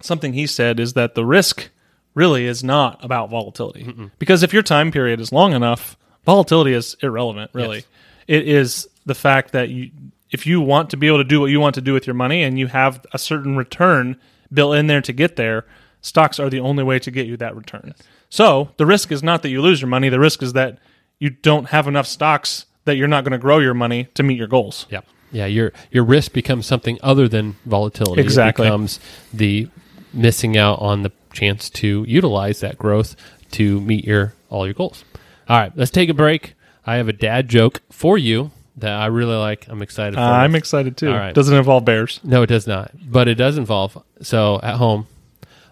something 0.01 0.33
he 0.33 0.47
said 0.47 0.79
is 0.79 0.93
that 0.93 1.15
the 1.15 1.25
risk 1.25 1.69
really 2.13 2.45
is 2.45 2.63
not 2.63 3.03
about 3.03 3.29
volatility. 3.29 4.09
Because 4.17 4.43
if 4.43 4.53
your 4.53 4.63
time 4.63 4.91
period 4.91 5.21
is 5.21 5.31
long 5.31 5.53
enough, 5.53 5.97
volatility 6.25 6.73
is 6.73 6.95
irrelevant, 7.01 7.51
really. 7.53 7.77
Yes. 7.77 7.85
It 8.27 8.47
is 8.47 8.89
the 9.05 9.15
fact 9.15 9.51
that 9.53 9.69
you 9.69 9.91
if 10.31 10.45
you 10.45 10.61
want 10.61 10.91
to 10.91 10.97
be 10.97 11.07
able 11.07 11.17
to 11.17 11.23
do 11.23 11.39
what 11.39 11.47
you 11.47 11.59
want 11.59 11.75
to 11.75 11.81
do 11.81 11.93
with 11.93 12.05
your 12.05 12.13
money 12.13 12.43
and 12.43 12.59
you 12.59 12.67
have 12.67 13.03
a 13.13 13.17
certain 13.17 13.57
return 13.57 14.15
built 14.53 14.75
in 14.75 14.87
there 14.87 15.01
to 15.01 15.11
get 15.11 15.35
there, 15.35 15.65
stocks 16.01 16.39
are 16.39 16.49
the 16.49 16.59
only 16.59 16.83
way 16.83 16.99
to 16.99 17.11
get 17.11 17.25
you 17.25 17.35
that 17.37 17.55
return. 17.55 17.95
So 18.29 18.69
the 18.77 18.85
risk 18.85 19.11
is 19.11 19.23
not 19.23 19.41
that 19.41 19.49
you 19.49 19.61
lose 19.61 19.81
your 19.81 19.87
money. 19.87 20.09
The 20.09 20.19
risk 20.19 20.43
is 20.43 20.53
that 20.53 20.77
you 21.17 21.31
don't 21.31 21.69
have 21.69 21.87
enough 21.87 22.05
stocks 22.05 22.65
that 22.85 22.95
you're 22.95 23.07
not 23.07 23.23
going 23.23 23.31
to 23.31 23.39
grow 23.39 23.59
your 23.59 23.73
money 23.73 24.05
to 24.13 24.23
meet 24.23 24.37
your 24.37 24.47
goals. 24.47 24.85
Yeah. 24.89 25.01
Yeah, 25.31 25.45
your 25.45 25.73
your 25.91 26.03
risk 26.03 26.33
becomes 26.33 26.65
something 26.65 26.97
other 27.03 27.27
than 27.27 27.55
volatility. 27.65 28.19
Exactly. 28.19 28.65
It 28.65 28.69
becomes 28.69 28.99
the 29.31 29.67
missing 30.13 30.57
out 30.57 30.79
on 30.79 31.03
the 31.03 31.11
chance 31.33 31.69
to 31.69 32.03
utilize 32.07 32.59
that 32.61 32.77
growth 32.77 33.15
to 33.51 33.79
meet 33.81 34.05
your 34.05 34.33
all 34.49 34.65
your 34.65 34.73
goals. 34.73 35.03
All 35.47 35.57
right, 35.57 35.71
let's 35.75 35.91
take 35.91 36.09
a 36.09 36.13
break. 36.13 36.55
I 36.85 36.95
have 36.95 37.07
a 37.07 37.13
dad 37.13 37.49
joke 37.49 37.81
for 37.91 38.17
you 38.17 38.51
that 38.77 38.93
I 38.93 39.07
really 39.07 39.35
like. 39.35 39.67
I'm 39.67 39.81
excited 39.81 40.15
for. 40.15 40.21
Uh, 40.21 40.31
I'm 40.31 40.55
excited 40.55 40.97
too. 40.97 41.09
All 41.09 41.17
right. 41.17 41.33
Doesn't 41.35 41.55
involve 41.55 41.85
bears. 41.85 42.19
No, 42.23 42.43
it 42.43 42.47
does 42.47 42.67
not. 42.67 42.91
But 43.05 43.27
it 43.27 43.35
does 43.35 43.57
involve. 43.57 44.01
So 44.21 44.59
at 44.63 44.77
home, 44.77 45.07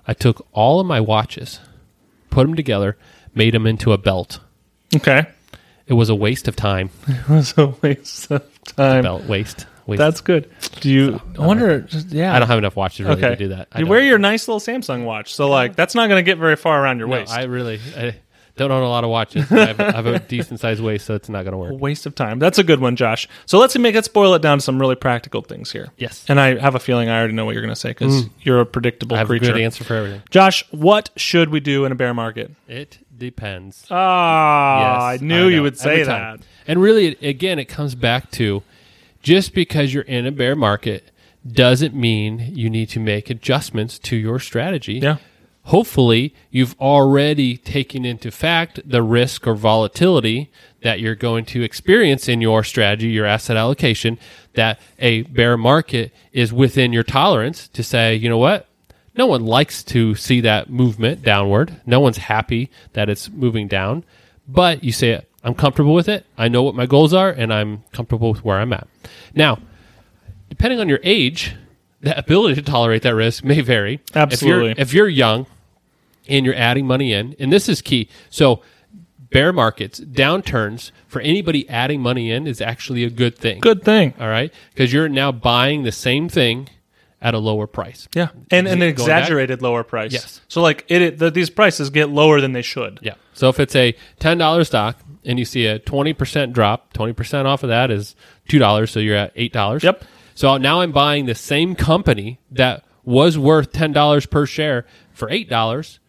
I 0.08 0.14
took 0.14 0.46
all 0.52 0.80
of 0.80 0.88
my 0.88 1.00
watches, 1.00 1.60
put 2.30 2.46
them 2.46 2.56
together, 2.56 2.98
made 3.34 3.54
them 3.54 3.66
into 3.66 3.94
a 3.94 3.98
belt. 3.98 4.40
Okay. 4.96 5.28
It 5.88 5.94
was 5.94 6.10
a 6.10 6.16
waste 6.16 6.48
of 6.48 6.56
time. 6.56 6.90
It 7.08 7.30
was 7.30 7.58
a 7.58 7.68
waste 7.82 8.30
of 8.32 8.44
time. 8.66 9.04
Belt 9.04 9.24
waste. 9.26 9.66
Waste. 9.88 10.00
That's 10.00 10.22
good. 10.22 10.50
Do 10.82 10.90
you? 10.90 11.22
I 11.40 11.46
wonder. 11.46 11.88
Yeah. 12.10 12.36
I 12.36 12.40
don't 12.40 12.48
have 12.48 12.58
enough 12.58 12.76
watches 12.76 13.02
really 13.06 13.18
Okay. 13.24 13.30
to 13.30 13.36
do 13.36 13.48
that. 13.50 13.68
I 13.72 13.80
You 13.80 13.86
don't. 13.86 13.90
wear 13.92 14.02
your 14.04 14.18
nice 14.20 14.48
little 14.48 14.60
Samsung 14.60 15.06
watch, 15.06 15.34
so 15.34 15.50
like 15.50 15.76
that's 15.76 15.96
not 15.96 16.08
going 16.08 16.20
to 16.20 16.24
get 16.30 16.38
very 16.38 16.56
far 16.56 16.82
around 16.84 17.00
your 17.00 17.08
No, 17.08 17.16
waist. 17.18 17.32
I 17.34 17.44
really 17.44 17.80
I 17.98 18.16
don't 18.58 18.72
own 18.72 18.82
a 18.82 18.90
lot 18.90 19.04
of 19.04 19.12
watches. 19.12 19.52
I 19.52 19.68
have, 19.68 19.80
I 19.80 19.92
have 19.92 20.06
a 20.08 20.18
decent 20.28 20.60
sized 20.60 20.82
waist, 20.82 21.06
so 21.06 21.14
it's 21.14 21.30
not 21.30 21.44
going 21.46 21.52
to 21.52 21.58
a 21.58 21.74
work. 21.74 21.80
waste 21.82 22.08
of 22.08 22.16
time. 22.16 22.40
That's 22.40 22.58
a 22.58 22.64
good 22.64 22.80
one, 22.80 22.96
Josh. 22.96 23.28
So 23.46 23.60
let's 23.60 23.78
make 23.78 23.94
let's 23.94 24.08
boil 24.08 24.34
it 24.34 24.42
down 24.42 24.58
to 24.58 24.62
some 24.64 24.80
really 24.82 24.96
practical 24.96 25.42
things 25.44 25.72
here. 25.72 25.90
Yes. 25.98 26.26
And 26.28 26.40
I 26.40 26.58
have 26.60 26.74
a 26.74 26.80
feeling 26.80 27.08
I 27.08 27.20
already 27.20 27.34
know 27.34 27.46
what 27.46 27.54
you're 27.54 27.62
going 27.62 27.74
to 27.76 27.80
say 27.80 27.90
because 27.90 28.26
you're 28.42 28.60
a 28.62 28.66
predictable 28.66 29.16
I 29.16 29.20
have 29.20 29.28
creature. 29.28 29.52
a 29.52 29.54
good 29.54 29.62
answer 29.62 29.84
for 29.84 29.94
everything. 29.96 30.24
Josh, 30.32 30.66
what 30.72 31.12
should 31.16 31.50
we 31.50 31.60
do 31.60 31.86
in 31.86 31.92
a 31.92 31.96
bear 31.96 32.16
market? 32.16 32.52
It 32.68 32.98
depends. 33.16 33.86
Ah, 33.92 35.12
Yes, 35.12 35.22
I 35.22 35.24
knew 35.26 35.48
you 35.48 35.62
would 35.62 35.78
say 35.78 35.92
Every 36.02 36.04
that. 36.06 36.18
time. 36.20 36.40
And 36.68 36.82
really, 36.82 37.16
again, 37.22 37.60
it 37.60 37.66
comes 37.66 37.94
back 37.96 38.32
to 38.32 38.64
just 39.28 39.54
because 39.54 39.94
you're 39.94 40.04
in 40.04 40.26
a 40.26 40.32
bear 40.32 40.56
market 40.56 41.12
doesn't 41.46 41.94
mean 41.94 42.40
you 42.56 42.70
need 42.70 42.88
to 42.88 42.98
make 42.98 43.30
adjustments 43.30 44.00
to 44.00 44.16
your 44.16 44.40
strategy. 44.40 45.00
Yeah. 45.00 45.18
Hopefully, 45.64 46.34
you've 46.50 46.80
already 46.80 47.58
taken 47.58 48.06
into 48.06 48.32
fact 48.32 48.80
the 48.86 49.04
risk 49.04 49.46
or 49.46 49.54
volatility 49.54 50.50
that 50.82 51.02
you're 51.02 51.14
going 51.14 51.44
to 51.44 51.62
experience 51.62 52.30
in 52.30 52.40
your 52.40 52.64
strategy, 52.64 53.10
your 53.10 53.26
asset 53.26 53.58
allocation, 53.58 54.18
that 54.54 54.80
a 54.98 55.24
bear 55.24 55.58
market 55.58 56.14
is 56.32 56.54
within 56.54 56.94
your 56.94 57.04
tolerance 57.04 57.68
to 57.68 57.84
say, 57.84 58.16
you 58.16 58.30
know 58.30 58.38
what? 58.38 58.70
No 59.14 59.28
one 59.28 59.46
likes 59.46 59.84
to 59.84 60.16
see 60.16 60.40
that 60.40 60.70
movement 60.70 61.22
downward. 61.22 61.82
No 61.86 62.00
one's 62.00 62.16
happy 62.16 62.72
that 62.94 63.10
it's 63.10 63.30
moving 63.30 63.68
down. 63.68 64.06
But 64.48 64.86
you 64.86 64.94
say, 64.94 65.26
I'm 65.48 65.56
comfortable 65.56 65.94
with 65.94 66.10
it. 66.10 66.26
I 66.38 66.50
know 66.50 66.62
what 66.62 66.76
my 66.76 66.86
goals 66.86 67.14
are, 67.14 67.30
and 67.30 67.54
I'm 67.54 67.84
comfortable 67.94 68.34
with 68.34 68.44
where 68.44 68.58
I'm 68.58 68.74
at. 68.74 68.86
Now, 69.34 69.60
depending 70.50 70.82
on 70.82 70.90
your 70.90 71.00
age, 71.04 71.56
the 72.02 72.18
ability 72.18 72.56
to 72.56 72.62
tolerate 72.62 73.04
that 73.04 73.16
risk 73.16 73.46
may 73.46 73.62
vary. 73.62 74.02
Absolutely. 74.14 74.72
If 74.72 74.78
you're, 74.78 74.82
if 74.82 74.94
you're 74.94 75.08
young 75.08 75.48
and 76.28 76.46
you're 76.46 76.54
adding 76.54 76.86
money 76.86 77.14
in, 77.14 77.34
and 77.40 77.52
this 77.52 77.70
is 77.70 77.82
key. 77.82 78.10
So, 78.30 78.62
bear 79.30 79.54
markets, 79.54 80.02
downturns 80.02 80.92
for 81.08 81.22
anybody 81.22 81.68
adding 81.70 82.02
money 82.02 82.30
in 82.30 82.46
is 82.46 82.60
actually 82.60 83.06
a 83.06 83.10
good 83.10 83.38
thing. 83.38 83.62
Good 83.62 83.84
thing. 83.84 84.16
All 84.20 84.28
right. 84.28 84.54
Because 84.74 84.92
you're 84.92 85.08
now 85.08 85.32
buying 85.32 85.84
the 85.84 85.94
same 85.94 86.28
thing 86.28 86.68
at 87.22 87.34
a 87.34 87.40
lower 87.40 87.68
price. 87.68 88.08
Yeah. 88.14 88.30
And 88.52 88.68
an 88.68 88.80
Going 88.80 88.80
back? 88.80 89.00
exaggerated 89.00 89.62
lower 89.62 89.84
price. 89.84 90.12
Yes. 90.12 90.42
So 90.50 90.62
like 90.62 90.86
it, 90.90 91.02
it 91.02 91.20
the, 91.20 91.32
these 91.32 91.50
prices 91.50 91.90
get 91.90 92.10
lower 92.10 92.42
than 92.42 92.52
they 92.52 92.62
should. 92.62 93.00
Yeah. 93.02 93.16
So 93.34 93.50
if 93.50 93.60
it's 93.60 93.76
a 93.76 93.96
ten 94.20 94.38
dollar 94.38 94.64
stock 94.66 95.00
and 95.28 95.38
you 95.38 95.46
see 95.46 95.68
a 95.68 95.78
twenty 95.78 96.14
percent 96.14 96.54
drop, 96.54 96.94
twenty 96.94 97.14
percent 97.14 97.48
off 97.48 97.62
of 97.62 97.70
that 97.70 97.92
is 97.92 98.16
two 98.48 98.58
dollars, 98.58 98.90
so 98.90 99.00
you're 99.00 99.16
at 99.16 99.34
eight 99.36 99.54
dollars. 99.54 99.84
Yep. 99.84 100.04
So 100.34 100.58
now 100.58 100.82
I'm 100.82 100.92
buying 100.92 101.26
the 101.26 101.36
same 101.36 101.76
company 101.76 102.40
that 102.50 102.86
was 103.04 103.38
worth 103.38 103.72
ten 103.72 103.92
dollars 103.92 104.26
per 104.26 104.48
share 104.48 104.86
for 105.12 105.30
eight 105.30 105.50
dollars, 105.50 106.00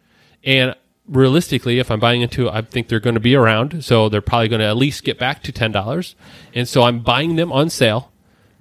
and 0.45 0.75
realistically, 1.07 1.81
if 1.81 1.91
I'm 1.91 2.01
buying 2.01 2.23
into, 2.23 2.49
I 2.49 2.63
think 2.63 2.89
they're 2.89 3.01
going 3.01 3.15
to 3.15 3.21
be 3.21 3.35
around, 3.35 3.85
so 3.85 4.09
they're 4.09 4.21
probably 4.21 4.49
going 4.49 4.61
to 4.61 4.67
at 4.67 4.77
least 4.77 5.05
get 5.05 5.19
back 5.19 5.43
to 5.43 5.53
ten 5.53 5.73
dollars, 5.73 6.15
and 6.55 6.69
so 6.69 6.85
I'm 6.85 7.01
buying 7.01 7.37
them 7.37 7.51
on 7.51 7.71
sale, 7.71 8.13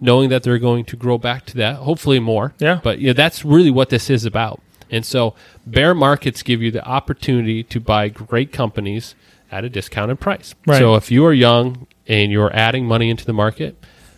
knowing 0.01 0.29
that 0.29 0.41
they're 0.43 0.57
going 0.57 0.85
to 0.85 0.97
grow 0.97 1.19
back 1.19 1.45
to 1.47 1.57
that, 1.57 1.77
hopefully 1.77 2.19
more. 2.19 2.55
Yeah. 2.57 2.79
But 2.83 2.99
yeah, 2.99 3.13
that's 3.13 3.45
really 3.45 3.71
what 3.71 3.89
this 3.89 4.09
is 4.09 4.25
about. 4.25 4.61
And 4.89 5.05
so 5.05 5.35
bear 5.65 5.93
markets 5.93 6.41
give 6.43 6.61
you 6.61 6.71
the 6.71 6.85
opportunity 6.85 7.61
to 7.63 7.79
buy 7.79 8.07
great 8.07 8.53
companies 8.53 9.15
at 9.51 9.63
a 9.63 9.69
discounted 9.69 10.19
price. 10.19 10.55
Right. 10.65 10.79
So 10.79 10.95
if 10.95 11.09
you 11.11 11.25
are 11.25 11.33
young 11.33 11.87
and 12.07 12.31
you're 12.31 12.53
adding 12.55 12.85
money 12.85 13.09
into 13.09 13.25
the 13.25 13.33
market, 13.33 13.77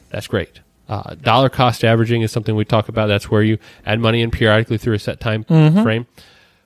that's 0.10 0.28
great. 0.28 0.62
Uh, 0.88 1.14
dollar 1.16 1.50
cost 1.50 1.84
averaging 1.84 2.24
is 2.24 2.32
something 2.32 2.56
we 2.56 2.66
talk 2.66 2.90
about. 2.90 3.08
That's 3.08 3.30
where 3.30 3.44
you 3.44 3.60
add 3.86 4.00
money 4.00 4.22
in 4.22 4.32
periodically 4.32 4.78
through 4.80 4.96
a 4.96 5.00
set 5.00 5.20
time 5.20 5.44
frame. 5.44 6.08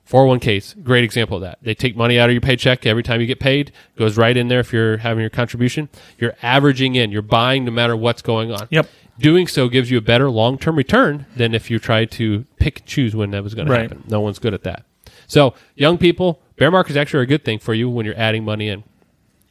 401ks, 0.08 0.82
great 0.84 1.02
example 1.04 1.36
of 1.38 1.42
that. 1.42 1.58
They 1.62 1.74
take 1.74 1.96
money 1.96 2.18
out 2.18 2.28
of 2.28 2.34
your 2.34 2.42
paycheck 2.42 2.84
every 2.84 3.02
time 3.02 3.20
you 3.22 3.26
get 3.26 3.40
paid, 3.40 3.72
goes 3.96 4.18
right 4.18 4.36
in 4.36 4.48
there 4.48 4.60
if 4.60 4.70
you're 4.72 4.98
having 4.98 5.22
your 5.22 5.30
contribution. 5.30 5.88
You're 6.18 6.34
averaging 6.42 6.94
in, 6.94 7.10
you're 7.10 7.22
buying 7.22 7.64
no 7.64 7.70
matter 7.70 7.96
what's 7.96 8.20
going 8.20 8.52
on. 8.52 8.68
Yep. 8.70 8.86
Doing 9.18 9.46
so 9.46 9.68
gives 9.68 9.90
you 9.90 9.96
a 9.98 10.02
better 10.02 10.28
long 10.30 10.58
term 10.58 10.76
return 10.76 11.24
than 11.36 11.54
if 11.54 11.70
you 11.70 11.78
try 11.78 12.04
to 12.04 12.44
pick 12.58 12.80
and 12.80 12.86
choose 12.86 13.14
when 13.16 13.30
that 13.30 13.42
was 13.42 13.54
going 13.54 13.68
Right. 13.68 13.76
to 13.76 13.82
happen. 13.94 14.04
No 14.08 14.20
one's 14.20 14.38
good 14.38 14.52
at 14.52 14.64
that. 14.64 14.84
So, 15.26 15.54
young 15.74 15.98
people, 15.98 16.40
bear 16.56 16.70
market 16.70 16.90
is 16.92 16.96
actually 16.96 17.22
a 17.24 17.26
good 17.26 17.44
thing 17.44 17.58
for 17.58 17.74
you 17.74 17.88
when 17.88 18.06
you're 18.06 18.18
adding 18.18 18.44
money 18.44 18.68
in. 18.68 18.84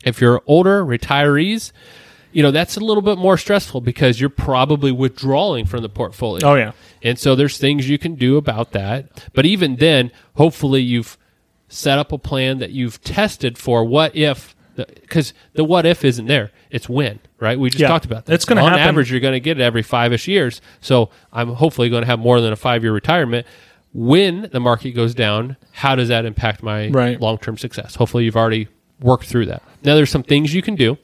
If 0.05 0.19
you're 0.21 0.41
older, 0.47 0.83
retirees, 0.83 1.71
you 2.31 2.41
know, 2.43 2.51
that's 2.51 2.75
a 2.77 2.79
little 2.79 3.03
bit 3.03 3.17
more 3.17 3.37
stressful 3.37 3.81
because 3.81 4.19
you're 4.19 4.29
probably 4.29 4.91
withdrawing 4.91 5.65
from 5.65 5.81
the 5.81 5.89
portfolio. 5.89 6.47
Oh, 6.47 6.55
yeah. 6.55 6.71
And 7.01 7.17
so 7.19 7.35
there's 7.35 7.57
things 7.57 7.87
you 7.89 7.97
can 7.97 8.15
do 8.15 8.37
about 8.37 8.71
that. 8.71 9.23
But 9.33 9.45
even 9.45 9.75
then, 9.77 10.11
hopefully 10.35 10.81
you've 10.81 11.17
set 11.69 11.97
up 11.99 12.11
a 12.11 12.17
plan 12.17 12.57
that 12.59 12.71
you've 12.71 13.01
tested 13.01 13.57
for 13.57 13.83
what 13.85 14.15
if, 14.15 14.55
because 14.75 15.33
the, 15.53 15.63
what 15.63 15.85
if 15.85 16.03
isn't 16.03 16.25
there. 16.25 16.51
It's 16.71 16.89
when, 16.89 17.19
right? 17.39 17.59
We 17.59 17.69
just 17.69 17.81
Yeah. 17.81 17.87
talked 17.87 18.05
about 18.05 18.25
that. 18.25 18.33
It's 18.33 18.45
gonna 18.45 18.61
happen. 18.61 18.79
On 18.79 18.87
average, 18.87 19.11
you're 19.11 19.19
going 19.19 19.33
to 19.33 19.39
get 19.39 19.59
it 19.59 19.63
every 19.63 19.83
five 19.83 20.11
ish 20.11 20.27
years. 20.27 20.59
So 20.81 21.11
I'm 21.31 21.49
hopefully 21.49 21.89
going 21.89 22.01
to 22.01 22.07
have 22.07 22.19
more 22.19 22.41
than 22.41 22.51
a 22.51 22.55
five 22.55 22.83
year 22.83 22.91
retirement. 22.93 23.45
When 23.93 24.49
the 24.51 24.59
market 24.59 24.91
goes 24.91 25.13
down, 25.13 25.55
how 25.71 25.95
does 25.95 26.09
that 26.09 26.25
impact 26.25 26.63
my 26.63 26.87
Right. 26.89 27.19
long 27.21 27.37
term 27.37 27.57
success? 27.57 27.95
Hopefully 27.95 28.25
you've 28.25 28.35
already 28.37 28.67
worked 28.99 29.25
through 29.25 29.45
that. 29.47 29.61
Now, 29.83 29.95
there's 29.95 30.09
some 30.09 30.23
things 30.23 30.53
you 30.53 30.61
can 30.61 30.75
do. 30.75 30.97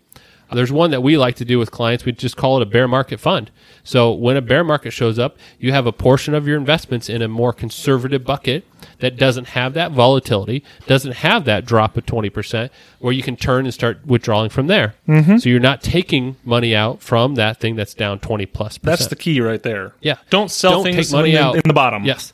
There's 0.51 0.71
one 0.71 0.89
that 0.89 1.03
we 1.03 1.15
like 1.15 1.35
to 1.35 1.45
do 1.45 1.59
with 1.59 1.69
clients. 1.69 2.05
We 2.05 2.11
just 2.11 2.35
call 2.35 2.57
it 2.59 2.63
a 2.63 2.65
bear 2.65 2.87
market 2.87 3.19
fund. 3.19 3.51
So 3.83 4.11
when 4.11 4.35
a 4.35 4.41
bear 4.41 4.63
market 4.63 4.89
shows 4.89 5.19
up, 5.19 5.37
you 5.59 5.71
have 5.73 5.85
a 5.85 5.91
portion 5.91 6.33
of 6.33 6.47
your 6.47 6.57
investments 6.57 7.07
in 7.07 7.21
a 7.21 7.27
more 7.27 7.53
conservative 7.53 8.23
bucket 8.23 8.65
that 8.97 9.15
doesn't 9.15 9.49
have 9.49 9.75
that 9.75 9.91
volatility, 9.91 10.63
doesn't 10.87 11.17
have 11.17 11.45
that 11.45 11.65
drop 11.65 11.95
of 11.97 12.05
20%, 12.07 12.71
where 12.97 13.13
you 13.13 13.21
can 13.21 13.35
turn 13.35 13.65
and 13.65 13.73
start 13.75 13.99
withdrawing 14.07 14.49
from 14.49 14.65
there. 14.65 14.95
Mm-hmm. 15.07 15.37
So 15.37 15.49
you're 15.49 15.59
not 15.59 15.83
taking 15.83 16.35
money 16.43 16.75
out 16.75 17.03
from 17.03 17.35
that 17.35 17.59
thing 17.59 17.75
that's 17.75 17.93
down 17.93 18.17
20 18.17 18.47
plus 18.47 18.79
percent. 18.79 18.97
That's 18.97 19.07
the 19.07 19.15
key 19.15 19.39
right 19.41 19.61
there. 19.61 19.93
Yeah. 20.01 20.15
Don't 20.31 20.49
sell 20.49 20.81
Don't 20.83 20.93
things 20.93 21.09
take 21.09 21.13
money 21.15 21.31
in, 21.35 21.37
out. 21.37 21.55
in 21.57 21.61
the 21.67 21.73
bottom. 21.75 22.05
Yes. 22.05 22.33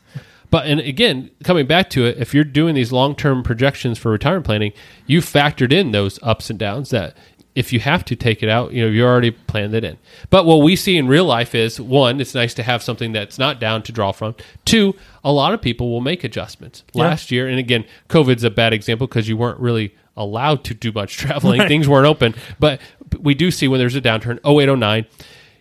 But 0.56 0.68
and 0.68 0.80
again, 0.80 1.32
coming 1.44 1.68
back 1.68 1.90
to 1.90 2.06
it, 2.06 2.18
if 2.18 2.34
you're 2.34 2.46
doing 2.46 2.76
these 2.76 2.94
long-term 2.94 3.44
projections 3.44 4.00
for 4.00 4.10
retirement 4.10 4.46
planning, 4.46 4.72
you 5.06 5.20
factored 5.20 5.74
in 5.74 5.92
those 5.92 6.18
ups 6.24 6.50
and 6.50 6.58
downs 6.58 6.92
that 6.92 7.18
if 7.56 7.74
you 7.74 7.82
have 7.82 8.06
to 8.06 8.16
take 8.16 8.42
it 8.42 8.48
out, 8.48 8.72
you 8.72 8.82
know, 8.82 8.90
you 8.90 9.04
already 9.04 9.32
planned 9.32 9.76
it 9.76 9.84
in. 9.84 9.98
But 10.30 10.46
what 10.46 10.62
we 10.62 10.78
see 10.78 10.96
in 10.96 11.10
real 11.10 11.26
life 11.26 11.54
is 11.56 11.78
one, 11.78 12.22
it's 12.22 12.34
nice 12.34 12.54
to 12.54 12.64
have 12.64 12.82
something 12.82 13.12
that's 13.12 13.38
not 13.38 13.60
down 13.60 13.84
to 13.84 13.92
draw 13.92 14.14
from. 14.14 14.34
Two, 14.64 14.96
a 15.26 15.32
lot 15.34 15.54
of 15.54 15.62
people 15.62 15.92
will 15.92 16.00
make 16.00 16.24
adjustments. 16.24 16.86
Last 16.94 17.32
year, 17.32 17.50
and 17.50 17.60
again, 17.60 17.84
COVID's 18.08 18.46
a 18.46 18.50
bad 18.50 18.72
example 18.72 19.08
because 19.08 19.28
you 19.28 19.36
weren't 19.36 19.60
really 19.60 19.94
allowed 20.16 20.64
to 20.64 20.74
do 20.74 20.94
much 20.94 21.18
traveling. 21.18 21.68
Things 21.68 21.90
weren't 21.90 22.08
open. 22.08 22.34
But 22.62 22.80
we 23.20 23.34
do 23.34 23.52
see 23.52 23.68
when 23.68 23.82
there's 23.82 23.98
a 23.98 24.02
downturn, 24.02 24.40
0809, 24.46 25.06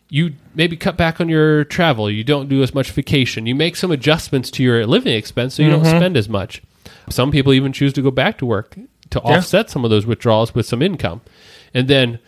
you 0.08 0.34
maybe 0.54 0.76
cut 0.76 0.96
back 0.96 1.20
on 1.20 1.28
your 1.28 1.64
travel. 1.64 2.10
You 2.10 2.24
don't 2.24 2.48
do 2.48 2.62
as 2.62 2.74
much 2.74 2.90
vacation. 2.90 3.46
You 3.46 3.54
make 3.54 3.76
some 3.76 3.90
adjustments 3.90 4.50
to 4.52 4.62
your 4.62 4.86
living 4.86 5.14
expense 5.14 5.54
so 5.54 5.62
you 5.62 5.70
don't 5.70 5.82
mm-hmm. 5.82 5.96
spend 5.96 6.16
as 6.16 6.28
much. 6.28 6.62
Some 7.10 7.30
people 7.30 7.52
even 7.52 7.72
choose 7.72 7.92
to 7.94 8.02
go 8.02 8.10
back 8.10 8.38
to 8.38 8.46
work 8.46 8.76
to 9.10 9.20
offset 9.20 9.70
some 9.70 9.84
of 9.84 9.90
those 9.90 10.06
withdrawals 10.06 10.54
with 10.54 10.66
some 10.66 10.82
income. 10.82 11.20
And 11.72 11.88
then 11.88 12.18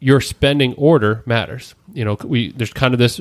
your 0.00 0.20
spending 0.20 0.74
order 0.74 1.22
matters. 1.26 1.74
You 1.92 2.04
know, 2.04 2.16
we 2.24 2.52
there's 2.52 2.72
kind 2.72 2.94
of 2.94 2.98
this 2.98 3.20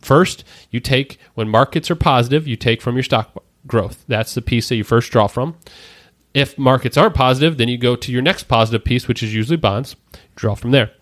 first 0.00 0.44
you 0.70 0.80
take 0.80 1.18
when 1.34 1.48
markets 1.48 1.90
are 1.90 1.96
positive, 1.96 2.46
you 2.46 2.56
take 2.56 2.82
from 2.82 2.96
your 2.96 3.02
stock 3.02 3.42
growth. 3.66 4.04
That's 4.08 4.34
the 4.34 4.42
piece 4.42 4.68
that 4.68 4.76
you 4.76 4.84
first 4.84 5.10
draw 5.12 5.26
from. 5.26 5.56
If 6.32 6.56
markets 6.56 6.96
aren't 6.96 7.14
positive, 7.14 7.58
then 7.58 7.68
you 7.68 7.76
go 7.76 7.96
to 7.96 8.12
your 8.12 8.22
next 8.22 8.44
positive 8.44 8.84
piece, 8.84 9.08
which 9.08 9.22
is 9.22 9.34
usually 9.34 9.56
bonds. 9.56 9.96
Draw 10.36 10.54
from 10.54 10.70
there. 10.70 10.92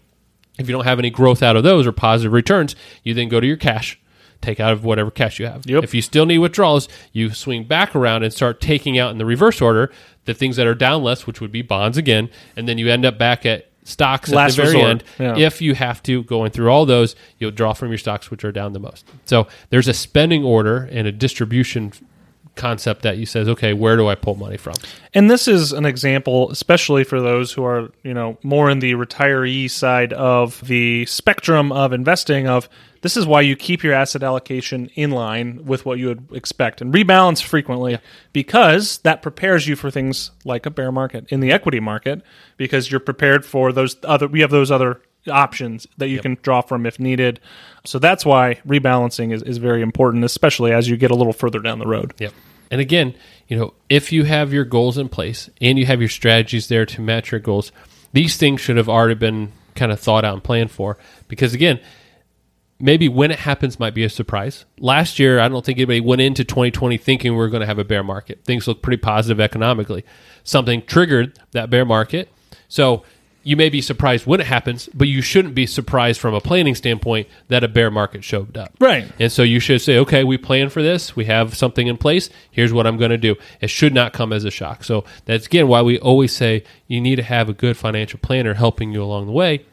If 0.59 0.69
you 0.69 0.73
don't 0.73 0.85
have 0.85 0.99
any 0.99 1.11
growth 1.11 1.43
out 1.43 1.57
of 1.57 1.63
those 1.63 1.87
or 1.87 1.93
positive 1.93 2.33
returns, 2.33 2.75
you 3.05 3.15
then 3.15 3.29
go 3.29 3.41
to 3.41 3.47
your 3.47 3.57
cash, 3.57 3.99
take 4.41 4.61
out 4.61 4.73
of 4.73 4.85
whatever 4.85 5.11
cash 5.11 5.39
you 5.39 5.47
have. 5.47 5.65
Yep. 5.67 5.85
If 5.85 5.95
you 5.95 6.03
still 6.03 6.27
need 6.27 6.39
withdrawals, 6.39 6.89
you 7.13 7.33
swing 7.33 7.65
back 7.65 7.95
around 7.95 8.25
and 8.25 8.33
start 8.33 8.61
taking 8.61 8.99
out 8.99 9.11
in 9.11 9.19
the 9.19 9.25
reverse 9.25 9.61
order 9.61 9.91
the 10.25 10.35
things 10.35 10.57
that 10.57 10.67
are 10.67 10.75
down 10.75 11.03
less, 11.03 11.27
which 11.27 11.41
would 11.41 11.53
be 11.53 11.63
bonds 11.63 11.97
again, 11.97 12.29
and 12.57 12.69
then 12.69 12.77
you 12.77 12.89
end 12.91 13.07
up 13.07 13.19
back 13.19 13.47
at 13.47 13.71
stocks 13.85 14.31
Last 14.31 14.53
at 14.53 14.57
the 14.57 14.63
very 14.71 14.75
resort. 14.77 14.91
end. 15.19 15.39
Yeah. 15.39 15.47
If 15.47 15.63
you 15.63 15.75
have 15.75 16.03
to, 16.03 16.23
going 16.25 16.51
through 16.51 16.71
all 16.71 16.85
those, 16.85 17.17
you'll 17.39 17.51
draw 17.51 17.73
from 17.73 17.89
your 17.89 17.97
stocks 17.97 18.31
which 18.31 18.45
are 18.45 18.53
down 18.53 18.75
the 18.75 18.79
most. 18.79 19.07
So 19.25 19.49
there's 19.71 19.89
a 19.89 19.95
spending 19.95 20.45
order 20.45 20.89
and 20.93 21.09
a 21.09 21.13
distribution 21.13 21.93
concept 22.59 23.03
that 23.03 23.17
you 23.17 23.25
says, 23.25 23.49
okay, 23.49 23.73
where 23.73 23.97
do 23.97 24.09
I 24.09 24.15
pull 24.15 24.35
money 24.35 24.59
from? 24.59 24.75
And 25.15 25.31
this 25.31 25.49
is 25.49 25.73
an 25.73 25.87
example, 25.87 26.51
especially 26.51 27.05
for 27.05 27.21
those 27.21 27.53
who 27.53 27.65
are, 27.65 27.91
you 28.03 28.13
know, 28.13 28.37
more 28.43 28.69
in 28.69 28.81
the 28.81 28.93
retiree 28.93 29.71
side 29.71 30.13
of 30.13 30.61
the 30.67 31.07
spectrum 31.07 31.73
of 31.73 31.93
investing. 31.93 32.47
Of 32.47 32.69
this 33.01 33.17
is 33.17 33.27
why 33.27 33.41
you 33.41 33.57
keep 33.57 33.83
your 33.83 33.95
asset 33.95 34.23
allocation 34.23 34.91
in 34.95 35.13
line 35.13 35.65
with 35.65 35.87
what 35.87 35.99
you 35.99 36.09
would 36.09 36.29
expect 36.33 36.81
and 36.81 36.93
rebalance 36.93 37.43
frequently 37.43 37.99
because 38.33 38.99
that 38.99 39.23
prepares 39.23 39.67
you 39.67 39.77
for 39.77 39.91
things 39.91 40.33
like 40.45 40.67
a 40.67 40.71
bear 40.71 40.93
market 40.93 41.27
in 41.31 41.41
the 41.41 41.53
equity 41.53 41.81
market 41.81 42.23
because 42.57 42.91
you're 42.91 43.01
prepared 43.01 43.47
for 43.47 43.73
those 43.73 43.97
other. 44.05 44.29
We 44.29 44.41
have 44.41 44.51
those 44.51 44.71
other 44.71 45.01
options 45.29 45.87
that 45.97 46.09
you 46.09 46.21
can 46.21 46.39
draw 46.43 46.61
from 46.61 46.87
if 46.87 46.99
needed. 46.99 47.41
So 47.89 47.99
that's 47.99 48.27
why 48.27 48.57
rebalancing 48.67 49.33
is, 49.33 49.43
is 49.43 49.57
very 49.57 49.81
important, 49.81 50.23
especially 50.23 50.73
as 50.73 50.91
you 50.91 50.99
get 50.99 51.11
a 51.11 51.15
little 51.15 51.33
further 51.33 51.59
down 51.59 51.79
the 51.79 51.87
road. 51.87 52.13
Yep. 52.19 52.35
And 52.71 52.83
again, 52.83 53.15
you 53.47 53.57
know, 53.57 53.73
if 53.89 54.13
you 54.13 54.25
have 54.25 54.53
your 54.53 54.67
goals 54.67 54.99
in 54.99 55.09
place 55.09 55.49
and 55.63 55.79
you 55.79 55.87
have 55.87 55.99
your 55.99 56.11
strategies 56.11 56.69
there 56.69 56.85
to 56.85 57.01
match 57.01 57.33
your 57.33 57.41
goals, 57.41 57.73
these 58.13 58.37
things 58.37 58.61
should 58.61 58.77
have 58.77 58.91
already 58.91 59.15
been 59.15 59.53
kind 59.75 59.91
of 59.91 59.99
thought 59.99 60.23
out 60.23 60.35
and 60.35 60.45
planned 60.45 60.71
for. 60.71 60.99
Because 61.29 61.55
again, 61.55 61.81
maybe 62.79 63.09
when 63.09 63.31
it 63.31 63.39
happens 63.39 63.81
might 63.81 63.95
be 63.95 64.05
a 64.05 64.11
surprise. 64.11 64.67
Last 64.79 65.19
year, 65.19 65.41
I 65.41 65.49
don't 65.49 65.65
think 65.65 65.79
anybody 65.79 66.03
went 66.03 66.21
into 66.21 66.45
2020 66.45 66.99
thinking 66.99 67.35
we 67.35 67.43
are 67.43 67.49
going 67.49 67.63
to 67.63 67.67
have 67.67 67.79
a 67.79 67.85
bear 67.85 68.05
market. 68.05 68.45
Things 68.45 68.69
look 68.69 68.83
pretty 68.83 69.01
positive 69.01 69.41
economically. 69.41 70.05
Something 70.45 70.83
triggered 70.83 71.39
that 71.53 71.71
bear 71.71 71.87
market. 71.87 72.31
So 72.69 73.05
you 73.49 73.57
may 73.57 73.71
be 73.71 73.81
surprised 73.81 74.27
when 74.27 74.41
it 74.41 74.47
happens, 74.47 74.91
but 74.93 75.09
you 75.09 75.23
shouldn't 75.23 75.55
be 75.55 75.65
surprised 75.65 76.21
from 76.21 76.35
a 76.35 76.41
planning 76.41 76.75
standpoint 76.75 77.27
that 77.49 77.65
a 77.65 77.69
bear 77.69 77.91
market 77.91 78.23
showed 78.23 78.59
up. 78.59 78.75
Right. 78.79 79.11
And 79.19 79.33
so 79.33 79.43
you 79.43 79.59
should 79.59 79.81
say, 79.81 79.97
okay, 80.01 80.23
we 80.23 80.37
plan 80.37 80.69
for 80.69 80.83
this. 80.83 81.17
We 81.17 81.25
have 81.25 81.57
something 81.57 81.87
in 81.87 81.97
place. 81.97 82.29
Here's 82.51 82.75
what 82.75 82.87
I'm 82.87 82.99
going 82.99 83.11
to 83.11 83.17
do. 83.17 83.37
It 83.63 83.71
should 83.71 83.95
not 83.95 84.13
come 84.13 84.35
as 84.35 84.45
a 84.45 84.51
shock. 84.51 84.85
So 84.85 85.03
that's 85.25 85.47
again 85.47 85.67
why 85.67 85.81
we 85.81 85.99
always 85.99 86.31
say 86.31 86.63
you 86.89 87.01
need 87.01 87.17
to 87.17 87.23
have 87.23 87.49
a 87.49 87.55
good 87.55 87.79
financial 87.79 88.19
planner 88.19 88.53
helping 88.53 88.93
you 88.93 89.03
along 89.03 89.25
the 89.25 89.33
way 89.33 89.65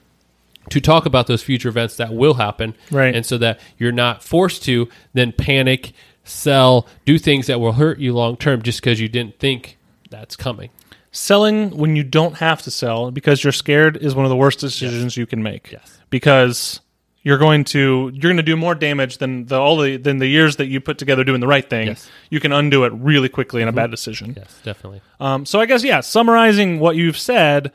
to 0.69 0.79
talk 0.79 1.05
about 1.05 1.27
those 1.27 1.43
future 1.43 1.67
events 1.67 1.97
that 1.97 2.13
will 2.13 2.35
happen. 2.35 2.75
Right. 2.89 3.13
And 3.13 3.25
so 3.25 3.37
that 3.39 3.59
you're 3.77 3.91
not 3.91 4.23
forced 4.23 4.63
to 4.63 4.87
then 5.13 5.33
panic, 5.33 5.91
sell, 6.23 6.87
do 7.03 7.19
things 7.19 7.47
that 7.47 7.59
will 7.59 7.73
hurt 7.73 7.99
you 7.99 8.13
long 8.13 8.37
term 8.37 8.61
just 8.61 8.79
because 8.79 9.01
you 9.01 9.09
didn't 9.09 9.37
think 9.37 9.77
that's 10.09 10.37
coming. 10.37 10.69
Selling 11.15 11.75
when 11.77 11.95
you 11.95 12.03
don't 12.03 12.35
have 12.35 12.61
to 12.63 12.71
sell 12.71 13.11
because 13.11 13.43
you're 13.43 13.53
scared 13.53 13.97
is 13.97 14.13
one 14.13 14.25
of 14.25 14.29
the 14.29 14.35
worst 14.35 14.59
decisions 14.59 15.15
you 15.17 15.25
can 15.25 15.41
make. 15.41 15.71
Yes. 15.71 15.99
Because 16.09 16.81
you're 17.23 17.37
going 17.37 17.63
to 17.63 18.11
you're 18.13 18.29
going 18.29 18.37
to 18.37 18.43
do 18.43 18.55
more 18.55 18.75
damage 18.75 19.17
than 19.17 19.45
the 19.45 19.59
all 19.59 19.77
the 19.77 19.97
than 19.97 20.19
the 20.19 20.27
years 20.27 20.57
that 20.57 20.67
you 20.67 20.79
put 20.79 20.97
together 20.97 21.23
doing 21.23 21.39
the 21.39 21.47
right 21.47 21.67
thing. 21.67 21.87
Yes. 21.87 22.09
You 22.29 22.39
can 22.39 22.51
undo 22.51 22.83
it 22.83 22.93
really 22.93 23.29
quickly 23.29 23.61
in 23.61 23.67
a 23.67 23.71
bad 23.71 23.89
decision. 23.91 24.35
Yes, 24.37 24.59
definitely. 24.63 25.01
Um, 25.19 25.45
so 25.45 25.59
I 25.59 25.65
guess 25.65 25.83
yeah, 25.83 26.01
summarizing 26.01 26.79
what 26.79 26.95
you've 26.95 27.17
said, 27.17 27.71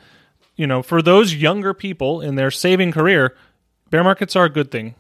you 0.57 0.67
know, 0.67 0.83
for 0.83 1.03
those 1.03 1.35
younger 1.35 1.75
people 1.75 2.21
in 2.21 2.37
their 2.37 2.51
saving 2.51 2.93
career, 2.93 3.37
bear 3.91 4.05
markets 4.05 4.37
are 4.37 4.45
a 4.45 4.51
good 4.51 4.71
thing 4.71 4.95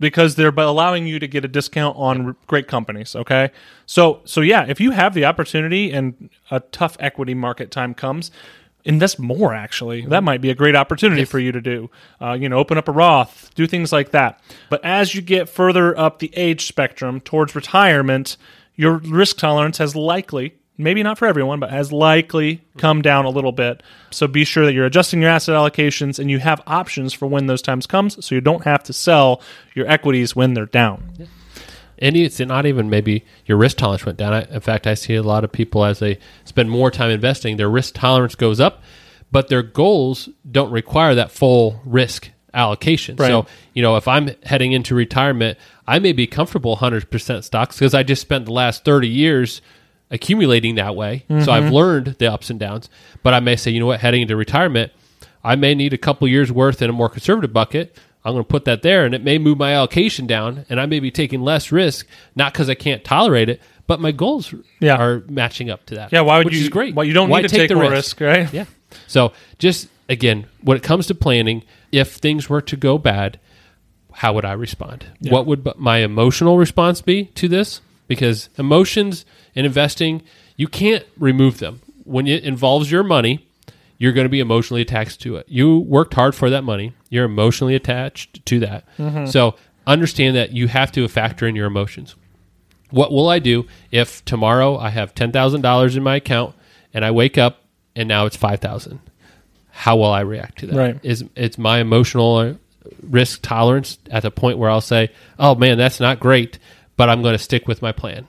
because 0.00 0.34
they're 0.34 0.48
allowing 0.48 1.06
you 1.06 1.18
to 1.18 1.26
get 1.26 1.44
a 1.44 1.48
discount 1.48 1.96
on 1.96 2.36
great 2.46 2.68
companies. 2.68 3.14
Okay, 3.14 3.50
so 3.86 4.20
so 4.24 4.40
yeah, 4.40 4.64
if 4.68 4.80
you 4.80 4.90
have 4.90 5.14
the 5.14 5.24
opportunity 5.24 5.92
and 5.92 6.30
a 6.50 6.60
tough 6.60 6.96
equity 7.00 7.34
market 7.34 7.70
time 7.70 7.94
comes. 7.94 8.30
Invest 8.86 9.18
more. 9.18 9.54
Actually, 9.54 10.04
that 10.08 10.22
might 10.22 10.42
be 10.42 10.50
a 10.50 10.54
great 10.54 10.76
opportunity 10.76 11.24
for 11.24 11.38
you 11.38 11.52
to 11.52 11.60
do. 11.62 11.88
Uh, 12.20 12.32
you 12.32 12.50
know, 12.50 12.58
open 12.58 12.76
up 12.76 12.86
a 12.86 12.92
Roth, 12.92 13.50
do 13.54 13.66
things 13.66 13.92
like 13.92 14.10
that. 14.10 14.42
But 14.68 14.84
as 14.84 15.14
you 15.14 15.22
get 15.22 15.48
further 15.48 15.98
up 15.98 16.18
the 16.18 16.30
age 16.36 16.66
spectrum 16.66 17.22
towards 17.22 17.54
retirement, 17.54 18.36
your 18.74 18.98
risk 18.98 19.38
tolerance 19.38 19.78
has 19.78 19.96
likely 19.96 20.56
maybe 20.76 21.02
not 21.02 21.18
for 21.18 21.26
everyone, 21.26 21.60
but 21.60 21.70
has 21.70 21.92
likely 21.92 22.64
come 22.78 23.02
down 23.02 23.24
a 23.24 23.30
little 23.30 23.52
bit. 23.52 23.82
So 24.10 24.26
be 24.26 24.44
sure 24.44 24.64
that 24.64 24.72
you're 24.72 24.86
adjusting 24.86 25.20
your 25.22 25.30
asset 25.30 25.54
allocations 25.54 26.18
and 26.18 26.30
you 26.30 26.38
have 26.40 26.60
options 26.66 27.12
for 27.12 27.26
when 27.26 27.46
those 27.46 27.62
times 27.62 27.86
comes 27.86 28.24
so 28.24 28.34
you 28.34 28.40
don't 28.40 28.64
have 28.64 28.82
to 28.84 28.92
sell 28.92 29.40
your 29.74 29.86
equities 29.86 30.34
when 30.34 30.54
they're 30.54 30.66
down. 30.66 31.28
And 31.98 32.16
it's 32.16 32.40
not 32.40 32.66
even 32.66 32.90
maybe 32.90 33.24
your 33.46 33.56
risk 33.56 33.76
tolerance 33.78 34.04
went 34.04 34.18
down. 34.18 34.32
I, 34.32 34.42
in 34.42 34.60
fact, 34.60 34.86
I 34.86 34.94
see 34.94 35.14
a 35.14 35.22
lot 35.22 35.44
of 35.44 35.52
people 35.52 35.84
as 35.84 36.00
they 36.00 36.18
spend 36.44 36.70
more 36.70 36.90
time 36.90 37.10
investing, 37.10 37.56
their 37.56 37.70
risk 37.70 37.94
tolerance 37.94 38.34
goes 38.34 38.58
up, 38.58 38.82
but 39.30 39.48
their 39.48 39.62
goals 39.62 40.28
don't 40.50 40.72
require 40.72 41.14
that 41.14 41.30
full 41.30 41.80
risk 41.84 42.30
allocation. 42.52 43.16
Right. 43.16 43.28
So, 43.28 43.46
you 43.74 43.82
know, 43.82 43.96
if 43.96 44.08
I'm 44.08 44.30
heading 44.44 44.72
into 44.72 44.94
retirement, 44.94 45.58
I 45.86 45.98
may 45.98 46.12
be 46.12 46.26
comfortable 46.26 46.76
100% 46.76 47.44
stocks 47.44 47.76
because 47.76 47.94
I 47.94 48.02
just 48.02 48.22
spent 48.22 48.46
the 48.46 48.52
last 48.52 48.84
30 48.84 49.08
years 49.08 49.62
accumulating 50.10 50.76
that 50.76 50.94
way. 50.94 51.24
So 51.28 51.52
I've 51.52 51.64
mm-hmm. 51.64 51.72
learned 51.72 52.06
the 52.18 52.32
ups 52.32 52.50
and 52.50 52.60
downs. 52.60 52.88
But 53.22 53.34
I 53.34 53.40
may 53.40 53.56
say, 53.56 53.70
you 53.70 53.80
know 53.80 53.86
what, 53.86 54.00
heading 54.00 54.22
into 54.22 54.36
retirement, 54.36 54.92
I 55.42 55.56
may 55.56 55.74
need 55.74 55.92
a 55.92 55.98
couple 55.98 56.28
years 56.28 56.52
worth 56.52 56.82
in 56.82 56.90
a 56.90 56.92
more 56.92 57.08
conservative 57.08 57.52
bucket. 57.52 57.96
I'm 58.24 58.32
going 58.32 58.44
to 58.44 58.48
put 58.48 58.64
that 58.64 58.80
there, 58.80 59.04
and 59.04 59.14
it 59.14 59.22
may 59.22 59.36
move 59.36 59.58
my 59.58 59.74
allocation 59.74 60.26
down, 60.26 60.64
and 60.70 60.80
I 60.80 60.86
may 60.86 60.98
be 60.98 61.10
taking 61.10 61.42
less 61.42 61.70
risk, 61.70 62.06
not 62.34 62.54
because 62.54 62.70
I 62.70 62.74
can't 62.74 63.04
tolerate 63.04 63.50
it, 63.50 63.60
but 63.86 64.00
my 64.00 64.12
goals 64.12 64.54
Yeah. 64.80 64.96
are 64.96 65.22
matching 65.28 65.68
up 65.68 65.84
to 65.86 65.96
that. 65.96 66.12
Yeah, 66.12 66.22
why 66.22 66.38
would 66.38 66.46
which 66.46 66.54
you? 66.54 66.62
Is 66.62 66.68
great. 66.70 66.94
Why 66.94 67.02
you 67.02 67.12
don't 67.12 67.28
Why 67.28 67.42
need 67.42 67.48
to 67.48 67.56
take, 67.56 67.68
the 67.68 67.74
more 67.74 67.90
risk, 67.90 68.20
right? 68.20 68.50
Yeah. 68.50 68.64
So 69.06 69.32
just 69.58 69.88
again, 70.08 70.46
when 70.62 70.76
it 70.76 70.82
comes 70.82 71.06
to 71.08 71.14
planning, 71.14 71.64
if 71.92 72.14
things 72.14 72.48
were 72.48 72.62
to 72.62 72.76
go 72.76 72.96
bad, 72.96 73.38
how 74.12 74.32
would 74.32 74.44
I 74.44 74.52
respond? 74.52 75.06
What 75.20 75.46
would 75.46 75.68
my 75.76 75.98
emotional 75.98 76.56
response 76.56 77.00
be 77.00 77.26
to 77.26 77.48
this? 77.48 77.80
Because 78.06 78.48
emotions 78.56 79.24
in 79.54 79.64
investing, 79.64 80.22
you 80.56 80.68
can't 80.68 81.04
remove 81.18 81.58
them. 81.58 81.80
When 82.04 82.26
it 82.26 82.44
involves 82.44 82.90
your 82.90 83.02
money, 83.02 83.46
you're 83.98 84.12
going 84.12 84.26
to 84.26 84.30
be 84.30 84.40
emotionally 84.40 84.82
attached 84.82 85.20
to 85.22 85.36
it. 85.36 85.46
You 85.48 85.78
worked 85.78 86.14
hard 86.14 86.34
for 86.34 86.50
that 86.50 86.62
money. 86.64 86.92
You're 87.08 87.24
emotionally 87.24 87.74
attached 87.74 88.44
to 88.46 88.60
that. 88.60 88.84
So 89.28 89.54
understand 89.86 90.36
that 90.36 90.52
you 90.52 90.68
have 90.68 90.92
to 90.92 91.06
factor 91.08 91.46
in 91.46 91.54
your 91.56 91.66
emotions. 91.66 92.14
What 92.90 93.10
will 93.12 93.28
I 93.28 93.38
do 93.38 93.66
if 93.90 94.24
tomorrow 94.24 94.76
I 94.76 94.90
have 94.90 95.14
ten 95.14 95.32
thousand 95.32 95.62
dollars 95.62 95.96
in 95.96 96.02
my 96.02 96.16
account 96.16 96.54
and 96.92 97.04
I 97.04 97.10
wake 97.10 97.38
up 97.38 97.62
and 97.96 98.08
now 98.08 98.26
it's 98.26 98.36
five 98.36 98.60
thousand? 98.60 99.00
How 99.70 99.96
will 99.96 100.12
I 100.12 100.20
react 100.20 100.58
to 100.58 100.66
that? 100.68 100.76
Right. 100.76 101.00
Is 101.02 101.24
it's 101.34 101.58
my 101.58 101.80
emotional 101.80 102.36
uh, 102.36 102.54
risk 103.02 103.40
tolerance 103.42 103.98
at 104.10 104.22
the 104.22 104.30
point 104.30 104.58
where 104.58 104.70
I'll 104.70 104.80
say, 104.80 105.10
"Oh 105.38 105.54
man, 105.56 105.78
that's 105.78 105.98
not 105.98 106.20
great," 106.20 106.58
but 106.96 107.08
I'm 107.08 107.22
going 107.22 107.34
to 107.34 107.42
stick 107.42 107.66
with 107.66 107.82
my 107.82 107.90
plan. 107.90 108.28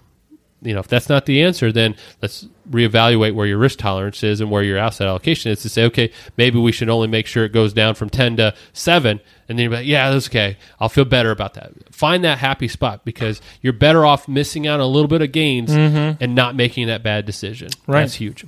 You 0.65 0.73
know, 0.73 0.80
if 0.80 0.88
that's 0.88 1.10
not 1.10 1.25
the 1.25 1.43
answer, 1.43 1.71
then 1.71 1.95
let's 2.21 2.47
reevaluate 2.69 3.36
where 3.36 3.45
your 3.45 3.58
risk 3.58 3.80
tolerance 3.80 4.23
is 4.23 4.41
and 4.41 4.49
where 4.49 4.63
your 4.63 4.78
asset 4.78 5.08
allocation 5.08 5.51
is 5.51 5.62
to 5.62 5.69
say, 5.69 5.86
okay, 5.86 6.12
maybe 6.38 6.60
we 6.60 6.71
should 6.71 6.89
only 6.89 7.08
make 7.08 7.28
sure 7.28 7.45
it 7.45 7.51
goes 7.51 7.73
down 7.73 7.95
from 7.95 8.10
10 8.10 8.38
to 8.38 8.54
7. 8.73 9.19
And 9.47 9.60
then 9.60 9.63
you're 9.63 9.73
like, 9.73 9.86
yeah, 9.86 10.12
that's 10.12 10.28
okay. 10.28 10.58
I'll 10.80 10.89
feel 10.89 11.06
better 11.06 11.32
about 11.32 11.54
that. 11.54 11.71
Find 11.93 12.23
that 12.23 12.39
happy 12.39 12.67
spot 12.67 13.06
because 13.06 13.41
you're 13.62 13.73
better 13.73 14.06
off 14.06 14.28
missing 14.28 14.67
out 14.67 14.80
on 14.80 14.86
a 14.86 14.88
little 14.88 15.08
bit 15.08 15.21
of 15.21 15.32
gains 15.32 15.69
mm-hmm. 15.69 16.21
and 16.21 16.36
not 16.36 16.56
making 16.56 16.88
that 16.88 17.04
bad 17.04 17.25
decision. 17.25 17.69
Right. 17.88 18.01
That's 18.01 18.15
huge. 18.15 18.45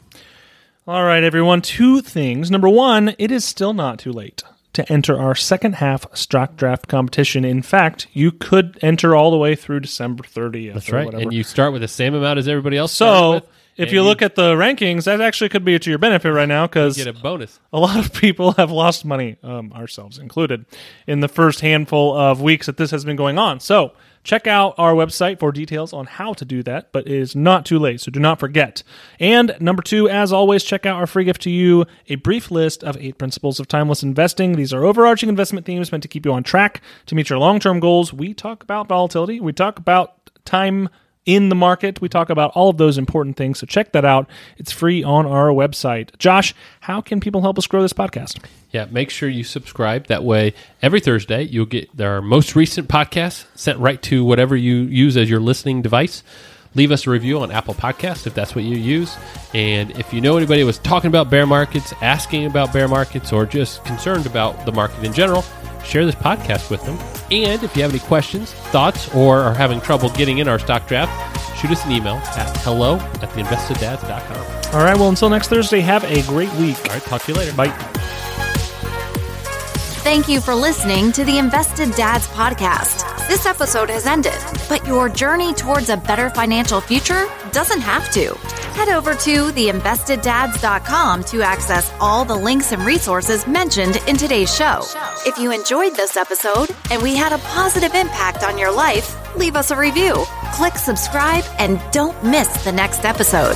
All 0.88 1.03
right, 1.03 1.23
everyone. 1.23 1.62
Two 1.62 2.01
things. 2.01 2.49
Number 2.49 2.69
one, 2.69 3.13
it 3.19 3.32
is 3.32 3.45
still 3.45 3.73
not 3.73 3.99
too 3.99 4.12
late 4.12 4.41
to 4.73 4.91
enter 4.91 5.17
our 5.17 5.36
second 5.36 5.75
half 5.75 6.06
stock 6.15 6.56
draft 6.56 6.88
competition. 6.88 7.43
In 7.43 7.62
fact, 7.62 8.08
you 8.13 8.32
could 8.32 8.77
enter 8.82 9.15
all 9.15 9.32
the 9.32 9.38
way 9.38 9.56
through 9.56 9.80
December 9.80 10.23
30th. 10.23 10.73
That's 10.73 10.89
or 10.89 10.95
right. 10.95 11.06
Whatever. 11.06 11.23
And 11.23 11.34
you 11.34 11.43
start 11.43 11.73
with 11.73 11.82
the 11.82 11.88
same 11.88 12.13
amount 12.13 12.39
as 12.39 12.47
everybody 12.47 12.77
else. 12.77 12.91
so 12.91 13.32
with, 13.36 13.43
if 13.77 13.91
you 13.91 14.01
look 14.01 14.21
at 14.21 14.35
the 14.35 14.55
rankings, 14.55 15.05
that 15.05 15.21
actually 15.21 15.49
could 15.49 15.63
be 15.63 15.77
to 15.77 15.89
your 15.89 15.99
benefit 15.99 16.31
right 16.31 16.47
now 16.47 16.67
because 16.67 16.97
get 16.97 17.07
a 17.07 17.13
bonus. 17.13 17.59
a 17.71 17.79
lot 17.79 17.97
of 17.97 18.13
people 18.21 18.53
have 18.53 18.71
lost 18.71 19.05
money, 19.05 19.37
um, 19.43 19.71
ourselves 19.73 20.17
included, 20.17 20.65
in 21.05 21.19
the 21.19 21.27
first 21.27 21.61
handful 21.61 22.17
of 22.17 22.41
weeks 22.41 22.65
that 22.65 22.77
this 22.77 22.91
has 22.91 23.05
been 23.05 23.15
going 23.15 23.37
on. 23.37 23.59
So 23.59 23.93
check 24.23 24.47
out 24.47 24.75
our 24.77 24.93
website 24.93 25.39
for 25.39 25.51
details 25.51 25.93
on 25.93 26.05
how 26.05 26.33
to 26.33 26.43
do 26.43 26.63
that, 26.63 26.91
but 26.91 27.07
it 27.07 27.13
is 27.13 27.35
not 27.35 27.65
too 27.65 27.79
late, 27.79 28.01
so 28.01 28.11
do 28.11 28.19
not 28.19 28.39
forget. 28.39 28.83
And 29.19 29.55
number 29.59 29.81
two, 29.81 30.09
as 30.09 30.33
always, 30.33 30.63
check 30.63 30.85
out 30.85 30.97
our 30.97 31.07
free 31.07 31.23
gift 31.23 31.41
to 31.43 31.49
you 31.49 31.85
a 32.07 32.15
brief 32.15 32.51
list 32.51 32.83
of 32.83 32.97
eight 32.97 33.17
principles 33.17 33.59
of 33.59 33.67
timeless 33.67 34.03
investing. 34.03 34.53
These 34.53 34.73
are 34.73 34.83
overarching 34.83 35.29
investment 35.29 35.65
themes 35.65 35.91
meant 35.91 36.01
to 36.01 36.09
keep 36.09 36.25
you 36.25 36.33
on 36.33 36.43
track 36.43 36.81
to 37.05 37.15
meet 37.15 37.29
your 37.29 37.39
long 37.39 37.59
term 37.59 37.79
goals. 37.79 38.11
We 38.11 38.33
talk 38.33 38.63
about 38.63 38.87
volatility, 38.87 39.39
we 39.39 39.53
talk 39.53 39.79
about 39.79 40.31
time 40.45 40.89
in 41.27 41.49
the 41.49 41.55
market. 41.55 42.01
We 42.01 42.09
talk 42.09 42.31
about 42.31 42.51
all 42.55 42.69
of 42.69 42.77
those 42.77 42.97
important 42.97 43.37
things. 43.37 43.59
So 43.59 43.67
check 43.67 43.91
that 43.91 44.05
out. 44.05 44.27
It's 44.57 44.71
free 44.71 45.03
on 45.03 45.27
our 45.27 45.49
website. 45.49 46.17
Josh, 46.17 46.55
how 46.79 47.01
can 47.01 47.19
people 47.19 47.41
help 47.41 47.59
us 47.59 47.67
grow 47.67 47.83
this 47.83 47.93
podcast? 47.93 48.43
Yeah, 48.71 48.85
make 48.89 49.11
sure 49.11 49.29
you 49.29 49.43
subscribe. 49.43 50.07
That 50.07 50.23
way, 50.23 50.53
every 50.81 51.01
Thursday, 51.01 51.43
you'll 51.43 51.65
get 51.65 52.01
our 52.01 52.21
most 52.21 52.55
recent 52.55 52.87
podcast 52.87 53.45
sent 53.55 53.77
right 53.77 54.01
to 54.03 54.25
whatever 54.25 54.55
you 54.55 54.75
use 54.75 55.15
as 55.15 55.29
your 55.29 55.39
listening 55.39 55.81
device. 55.81 56.23
Leave 56.75 56.91
us 56.91 57.07
a 57.07 57.09
review 57.09 57.39
on 57.39 57.51
Apple 57.51 57.73
Podcasts 57.73 58.27
if 58.27 58.33
that's 58.33 58.55
what 58.55 58.63
you 58.63 58.77
use. 58.77 59.15
And 59.53 59.91
if 59.97 60.13
you 60.13 60.21
know 60.21 60.37
anybody 60.37 60.63
was 60.63 60.77
talking 60.79 61.07
about 61.07 61.29
bear 61.29 61.45
markets, 61.45 61.93
asking 62.01 62.45
about 62.45 62.71
bear 62.71 62.87
markets, 62.87 63.33
or 63.33 63.45
just 63.45 63.83
concerned 63.83 64.25
about 64.25 64.65
the 64.65 64.71
market 64.71 65.03
in 65.03 65.11
general, 65.11 65.43
share 65.83 66.05
this 66.05 66.15
podcast 66.15 66.69
with 66.69 66.83
them. 66.85 66.97
And 67.31 67.63
if 67.63 67.75
you 67.75 67.81
have 67.83 67.91
any 67.91 67.99
questions, 67.99 68.53
thoughts, 68.53 69.13
or 69.13 69.39
are 69.39 69.53
having 69.53 69.81
trouble 69.81 70.09
getting 70.09 70.37
in 70.37 70.47
our 70.47 70.59
stock 70.59 70.87
draft, 70.87 71.11
shoot 71.59 71.71
us 71.71 71.83
an 71.85 71.91
email 71.91 72.15
at 72.15 72.55
hello 72.57 72.95
at 72.95 73.29
theinvesteddads.com. 73.29 74.73
All 74.75 74.83
right. 74.83 74.95
Well, 74.95 75.09
until 75.09 75.29
next 75.29 75.49
Thursday, 75.49 75.79
have 75.81 76.03
a 76.03 76.21
great 76.23 76.51
week. 76.53 76.77
All 76.85 76.93
right, 76.93 77.01
talk 77.03 77.21
to 77.23 77.31
you 77.31 77.37
later. 77.37 77.53
Bye. 77.53 77.67
Thank 80.03 80.29
you 80.29 80.39
for 80.39 80.55
listening 80.55 81.11
to 81.13 81.25
the 81.25 81.37
Invested 81.37 81.91
Dads 81.91 82.27
podcast. 82.27 83.06
This 83.27 83.45
episode 83.45 83.89
has 83.89 84.05
ended, 84.05 84.37
but 84.69 84.87
your 84.87 85.09
journey 85.09 85.53
towards 85.53 85.89
a 85.89 85.97
better 85.97 86.29
financial 86.29 86.79
future 86.79 87.27
doesn't 87.51 87.81
have 87.81 88.09
to. 88.13 88.33
Head 88.73 88.87
over 88.87 89.15
to 89.15 89.49
theinvesteddads.com 89.51 91.23
to 91.25 91.41
access 91.41 91.91
all 91.99 92.23
the 92.23 92.35
links 92.35 92.71
and 92.71 92.81
resources 92.83 93.45
mentioned 93.45 93.97
in 94.07 94.15
today's 94.15 94.55
show. 94.55 94.81
If 95.25 95.37
you 95.37 95.51
enjoyed 95.51 95.95
this 95.95 96.15
episode 96.15 96.69
and 96.89 97.03
we 97.03 97.15
had 97.15 97.33
a 97.33 97.39
positive 97.39 97.93
impact 97.95 98.43
on 98.43 98.57
your 98.57 98.71
life, 98.71 99.13
leave 99.35 99.57
us 99.57 99.71
a 99.71 99.75
review, 99.75 100.23
click 100.53 100.75
subscribe, 100.75 101.43
and 101.59 101.81
don't 101.91 102.21
miss 102.23 102.47
the 102.63 102.71
next 102.71 103.03
episode. 103.03 103.55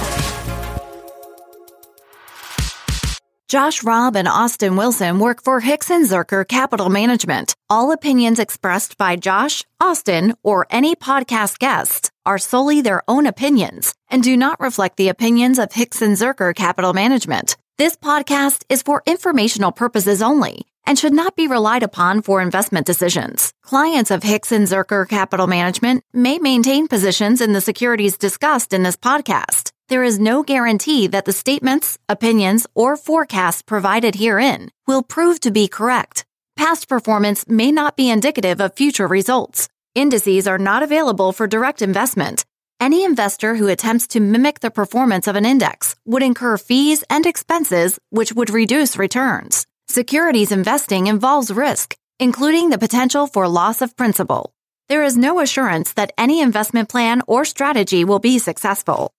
Josh 3.52 3.84
Robb 3.84 4.16
and 4.16 4.30
Austin 4.30 4.78
Wilson 4.78 5.20
work 5.20 5.44
for 5.44 5.60
Hixon 5.60 6.04
Zuercher 6.04 6.48
Capital 6.48 6.88
Management. 6.88 7.54
All 7.70 7.92
opinions 7.92 8.40
expressed 8.40 8.98
by 8.98 9.18
Josh, 9.18 9.66
Austin, 9.82 10.36
or 10.42 10.68
any 10.70 10.96
podcast 10.96 11.60
guests 11.60 12.12
are 12.26 12.38
solely 12.38 12.80
their 12.80 13.04
own 13.10 13.26
opinions 13.26 13.94
and 14.10 14.24
do 14.24 14.38
not 14.38 14.62
reflect 14.62 14.96
the 14.96 15.10
opinions 15.10 15.60
of 15.60 15.74
Hixon 15.74 16.14
Zuercher 16.14 16.56
Capital 16.56 16.94
Management. 16.94 17.58
This 17.78 17.98
podcast 17.98 18.64
is 18.70 18.84
for 18.84 19.04
informational 19.06 19.74
purposes 19.74 20.22
only 20.22 20.66
and 20.86 20.98
should 20.98 21.14
not 21.14 21.36
be 21.36 21.48
relied 21.48 21.84
upon 21.84 22.22
for 22.22 22.42
investment 22.42 22.86
decisions. 22.86 23.54
Clients 23.62 24.12
of 24.12 24.24
Hixon 24.24 24.64
Zuercher 24.64 25.08
Capital 25.08 25.48
Management 25.48 26.04
may 26.14 26.40
maintain 26.40 26.88
positions 26.88 27.42
in 27.42 27.54
the 27.54 27.62
securities 27.62 28.18
discussed 28.18 28.74
in 28.74 28.84
this 28.84 28.98
podcast. 28.98 29.72
There 29.90 30.04
is 30.04 30.20
no 30.20 30.44
guarantee 30.44 31.08
that 31.08 31.26
the 31.26 31.34
statements, 31.34 31.98
opinions, 32.08 32.66
or 32.76 32.96
forecasts 32.96 33.62
provided 33.62 34.16
herein 34.16 34.70
will 34.88 35.04
prove 35.04 35.40
to 35.42 35.52
be 35.52 35.68
correct. 35.68 36.26
Past 36.56 36.88
performance 36.88 37.48
may 37.48 37.72
not 37.72 37.98
be 37.98 38.10
indicative 38.10 38.62
of 38.62 38.76
future 38.76 39.08
results. 39.08 39.68
Indices 39.96 40.48
are 40.48 40.58
not 40.58 40.84
available 40.84 41.34
for 41.34 41.48
direct 41.48 41.82
investment. 41.82 42.46
Any 42.80 43.04
investor 43.04 43.56
who 43.56 43.68
attempts 43.68 44.08
to 44.08 44.20
mimic 44.20 44.60
the 44.62 44.72
performance 44.72 45.28
of 45.28 45.36
an 45.36 45.46
index 45.46 45.96
would 46.06 46.24
incur 46.24 46.58
fees 46.58 47.04
and 47.10 47.26
expenses 47.26 48.00
which 48.10 48.34
would 48.34 48.50
reduce 48.50 48.98
returns. 48.98 49.68
Securities 49.92 50.54
investing 50.54 51.08
involves 51.08 51.52
risk, 51.52 51.98
including 52.18 52.70
the 52.70 52.78
potential 52.78 53.28
for 53.28 53.46
loss 53.50 53.82
of 53.82 53.98
principal. 53.98 54.54
There 54.88 55.04
is 55.04 55.18
no 55.18 55.42
assurance 55.42 55.92
that 55.96 56.14
any 56.18 56.40
investment 56.40 56.88
plan 56.88 57.22
or 57.28 57.44
strategy 57.44 58.06
will 58.06 58.20
be 58.20 58.40
successful. 58.40 59.12